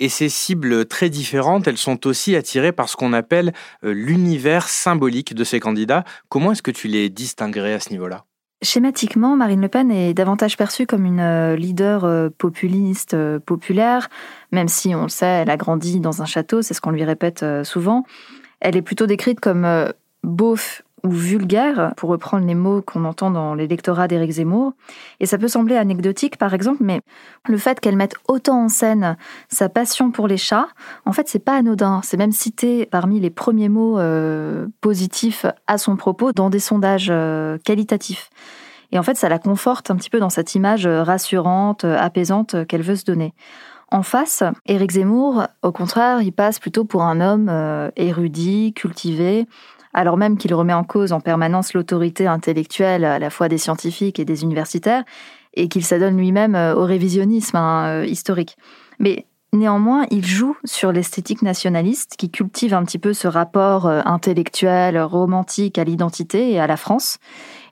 Et 0.00 0.08
ces 0.08 0.28
cibles 0.28 0.86
très 0.86 1.10
différentes, 1.10 1.68
elles 1.68 1.78
sont 1.78 2.06
aussi 2.06 2.34
attirées 2.36 2.72
par 2.72 2.88
ce 2.88 2.96
qu'on 2.96 3.12
appelle 3.12 3.52
l'univers 3.82 4.68
symbolique 4.68 5.34
de 5.34 5.44
ces 5.44 5.60
candidats. 5.60 6.04
Comment 6.28 6.52
est-ce 6.52 6.62
que 6.62 6.72
tu 6.72 6.88
les 6.88 7.10
distinguerais 7.10 7.74
à 7.74 7.80
ce 7.80 7.90
niveau-là? 7.90 8.24
Schématiquement, 8.64 9.36
Marine 9.36 9.60
Le 9.60 9.68
Pen 9.68 9.90
est 9.90 10.14
davantage 10.14 10.56
perçue 10.56 10.86
comme 10.86 11.04
une 11.04 11.20
euh, 11.20 11.54
leader 11.54 12.04
euh, 12.04 12.30
populiste, 12.30 13.12
euh, 13.12 13.38
populaire, 13.38 14.08
même 14.52 14.68
si 14.68 14.94
on 14.94 15.02
le 15.02 15.08
sait, 15.10 15.26
elle 15.26 15.50
a 15.50 15.58
grandi 15.58 16.00
dans 16.00 16.22
un 16.22 16.24
château, 16.24 16.62
c'est 16.62 16.72
ce 16.72 16.80
qu'on 16.80 16.90
lui 16.90 17.04
répète 17.04 17.44
souvent. 17.62 18.04
Elle 18.60 18.76
est 18.76 18.82
plutôt 18.82 19.06
décrite 19.06 19.38
comme 19.38 19.68
beauf 20.22 20.82
ou 21.04 21.10
vulgaire, 21.10 21.92
pour 21.96 22.08
reprendre 22.08 22.46
les 22.46 22.54
mots 22.54 22.82
qu'on 22.82 23.04
entend 23.04 23.30
dans 23.30 23.54
l'électorat 23.54 24.08
d'Éric 24.08 24.32
Zemmour. 24.32 24.72
Et 25.20 25.26
ça 25.26 25.38
peut 25.38 25.48
sembler 25.48 25.76
anecdotique, 25.76 26.38
par 26.38 26.54
exemple, 26.54 26.82
mais 26.82 27.00
le 27.46 27.58
fait 27.58 27.78
qu'elle 27.78 27.96
mette 27.96 28.14
autant 28.26 28.64
en 28.64 28.68
scène 28.68 29.16
sa 29.48 29.68
passion 29.68 30.10
pour 30.10 30.26
les 30.26 30.38
chats, 30.38 30.68
en 31.04 31.12
fait, 31.12 31.28
c'est 31.28 31.44
pas 31.44 31.56
anodin. 31.56 32.00
C'est 32.02 32.16
même 32.16 32.32
cité 32.32 32.86
parmi 32.86 33.20
les 33.20 33.30
premiers 33.30 33.68
mots 33.68 33.98
euh, 33.98 34.66
positifs 34.80 35.46
à 35.66 35.76
son 35.78 35.96
propos 35.96 36.32
dans 36.32 36.48
des 36.48 36.58
sondages 36.58 37.08
euh, 37.10 37.58
qualitatifs. 37.64 38.30
Et 38.90 38.98
en 38.98 39.02
fait, 39.02 39.16
ça 39.16 39.28
la 39.28 39.38
conforte 39.38 39.90
un 39.90 39.96
petit 39.96 40.10
peu 40.10 40.20
dans 40.20 40.30
cette 40.30 40.54
image 40.54 40.86
rassurante, 40.86 41.84
apaisante 41.84 42.66
qu'elle 42.66 42.82
veut 42.82 42.96
se 42.96 43.04
donner. 43.04 43.34
En 43.94 44.02
face, 44.02 44.42
Éric 44.66 44.92
Zemmour, 44.92 45.46
au 45.62 45.70
contraire, 45.70 46.20
il 46.20 46.32
passe 46.32 46.58
plutôt 46.58 46.84
pour 46.84 47.02
un 47.02 47.20
homme 47.20 47.48
euh, 47.48 47.90
érudit, 47.94 48.72
cultivé, 48.72 49.46
alors 49.94 50.16
même 50.16 50.36
qu'il 50.36 50.52
remet 50.54 50.74
en 50.74 50.84
cause 50.84 51.12
en 51.12 51.20
permanence 51.20 51.72
l'autorité 51.72 52.26
intellectuelle 52.26 53.04
à 53.04 53.18
la 53.18 53.30
fois 53.30 53.48
des 53.48 53.58
scientifiques 53.58 54.18
et 54.18 54.24
des 54.24 54.42
universitaires, 54.42 55.04
et 55.56 55.68
qu'il 55.68 55.84
s'adonne 55.84 56.18
lui-même 56.18 56.54
euh, 56.54 56.74
au 56.74 56.84
révisionnisme 56.84 57.56
hein, 57.56 57.86
euh, 57.86 58.06
historique. 58.06 58.56
Mais 58.98 59.26
Néanmoins, 59.52 60.04
il 60.10 60.26
joue 60.26 60.56
sur 60.64 60.90
l'esthétique 60.90 61.40
nationaliste 61.40 62.16
qui 62.18 62.28
cultive 62.28 62.74
un 62.74 62.82
petit 62.84 62.98
peu 62.98 63.12
ce 63.12 63.28
rapport 63.28 63.86
euh, 63.86 64.00
intellectuel, 64.04 65.00
romantique 65.00 65.78
à 65.78 65.84
l'identité 65.84 66.50
et 66.50 66.58
à 66.58 66.66
la 66.66 66.76
France. 66.76 67.18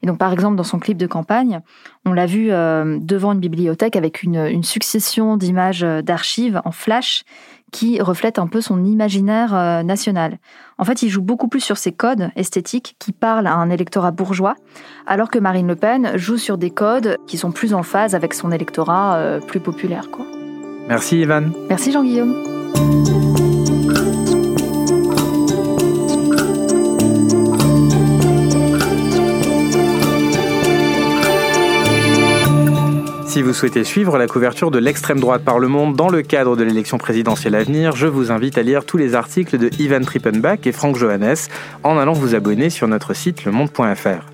Et 0.00 0.06
donc, 0.06 0.16
par 0.16 0.32
exemple, 0.32 0.54
dans 0.54 0.62
son 0.62 0.78
clip 0.78 0.96
de 0.96 1.08
campagne, 1.08 1.58
on 2.06 2.12
l'a 2.12 2.26
vu 2.26 2.50
devant 2.50 3.32
une 3.32 3.40
bibliothèque 3.40 3.96
avec 3.96 4.22
une, 4.22 4.62
succession 4.62 5.36
d'images 5.36 5.80
d'archives 5.80 6.60
en 6.64 6.70
flash 6.70 7.24
qui 7.72 8.00
reflètent 8.00 8.38
un 8.38 8.46
peu 8.46 8.60
son 8.60 8.84
imaginaire 8.84 9.82
national. 9.84 10.38
En 10.78 10.84
fait, 10.84 11.02
il 11.02 11.08
joue 11.08 11.22
beaucoup 11.22 11.48
plus 11.48 11.60
sur 11.60 11.76
ces 11.76 11.90
codes 11.90 12.30
esthétiques 12.36 12.94
qui 13.00 13.12
parlent 13.12 13.48
à 13.48 13.54
un 13.54 13.70
électorat 13.70 14.12
bourgeois, 14.12 14.54
alors 15.06 15.30
que 15.30 15.38
Marine 15.38 15.66
Le 15.66 15.74
Pen 15.74 16.12
joue 16.16 16.36
sur 16.38 16.58
des 16.58 16.70
codes 16.70 17.16
qui 17.26 17.38
sont 17.38 17.50
plus 17.50 17.74
en 17.74 17.82
phase 17.82 18.14
avec 18.14 18.34
son 18.34 18.52
électorat 18.52 19.40
plus 19.48 19.60
populaire. 19.60 20.10
Quoi. 20.10 20.26
Merci 20.86 21.20
Ivan. 21.20 21.50
Merci 21.68 21.90
Jean-Guillaume. 21.90 23.31
Si 33.32 33.40
vous 33.40 33.54
souhaitez 33.54 33.82
suivre 33.82 34.18
la 34.18 34.26
couverture 34.26 34.70
de 34.70 34.78
l'extrême 34.78 35.18
droite 35.18 35.42
par 35.42 35.58
le 35.58 35.66
monde 35.66 35.96
dans 35.96 36.10
le 36.10 36.20
cadre 36.20 36.54
de 36.54 36.64
l'élection 36.64 36.98
présidentielle 36.98 37.54
à 37.54 37.64
venir, 37.64 37.96
je 37.96 38.06
vous 38.06 38.30
invite 38.30 38.58
à 38.58 38.62
lire 38.62 38.84
tous 38.84 38.98
les 38.98 39.14
articles 39.14 39.56
de 39.56 39.70
Ivan 39.78 40.02
Trippenbach 40.02 40.66
et 40.66 40.72
Franck 40.72 40.96
Johannes 40.96 41.48
en 41.82 41.96
allant 41.96 42.12
vous 42.12 42.34
abonner 42.34 42.68
sur 42.68 42.88
notre 42.88 43.14
site 43.14 43.46
lemonde.fr. 43.46 44.26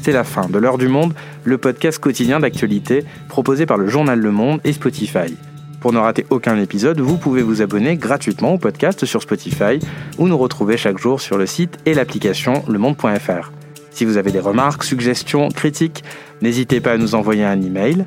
C'est 0.00 0.12
la 0.12 0.24
fin 0.24 0.48
de 0.48 0.58
l'heure 0.58 0.78
du 0.78 0.88
monde, 0.88 1.12
le 1.44 1.58
podcast 1.58 1.98
quotidien 1.98 2.40
d'actualité 2.40 3.04
proposé 3.28 3.66
par 3.66 3.76
le 3.76 3.88
journal 3.88 4.18
Le 4.18 4.30
Monde 4.30 4.62
et 4.64 4.72
Spotify. 4.72 5.36
Pour 5.82 5.92
ne 5.92 5.98
rater 5.98 6.24
aucun 6.30 6.58
épisode, 6.58 6.98
vous 6.98 7.18
pouvez 7.18 7.42
vous 7.42 7.60
abonner 7.60 7.98
gratuitement 7.98 8.54
au 8.54 8.58
podcast 8.58 9.04
sur 9.04 9.20
Spotify 9.20 9.80
ou 10.16 10.28
nous 10.28 10.38
retrouver 10.38 10.78
chaque 10.78 10.96
jour 10.96 11.20
sur 11.20 11.36
le 11.36 11.44
site 11.44 11.76
et 11.84 11.92
l'application 11.92 12.64
lemonde.fr. 12.68 13.52
Si 13.90 14.06
vous 14.06 14.16
avez 14.16 14.32
des 14.32 14.40
remarques, 14.40 14.84
suggestions, 14.84 15.50
critiques, 15.50 16.04
n'hésitez 16.40 16.80
pas 16.80 16.92
à 16.92 16.96
nous 16.96 17.14
envoyer 17.14 17.44
un 17.44 17.60
email 17.60 18.06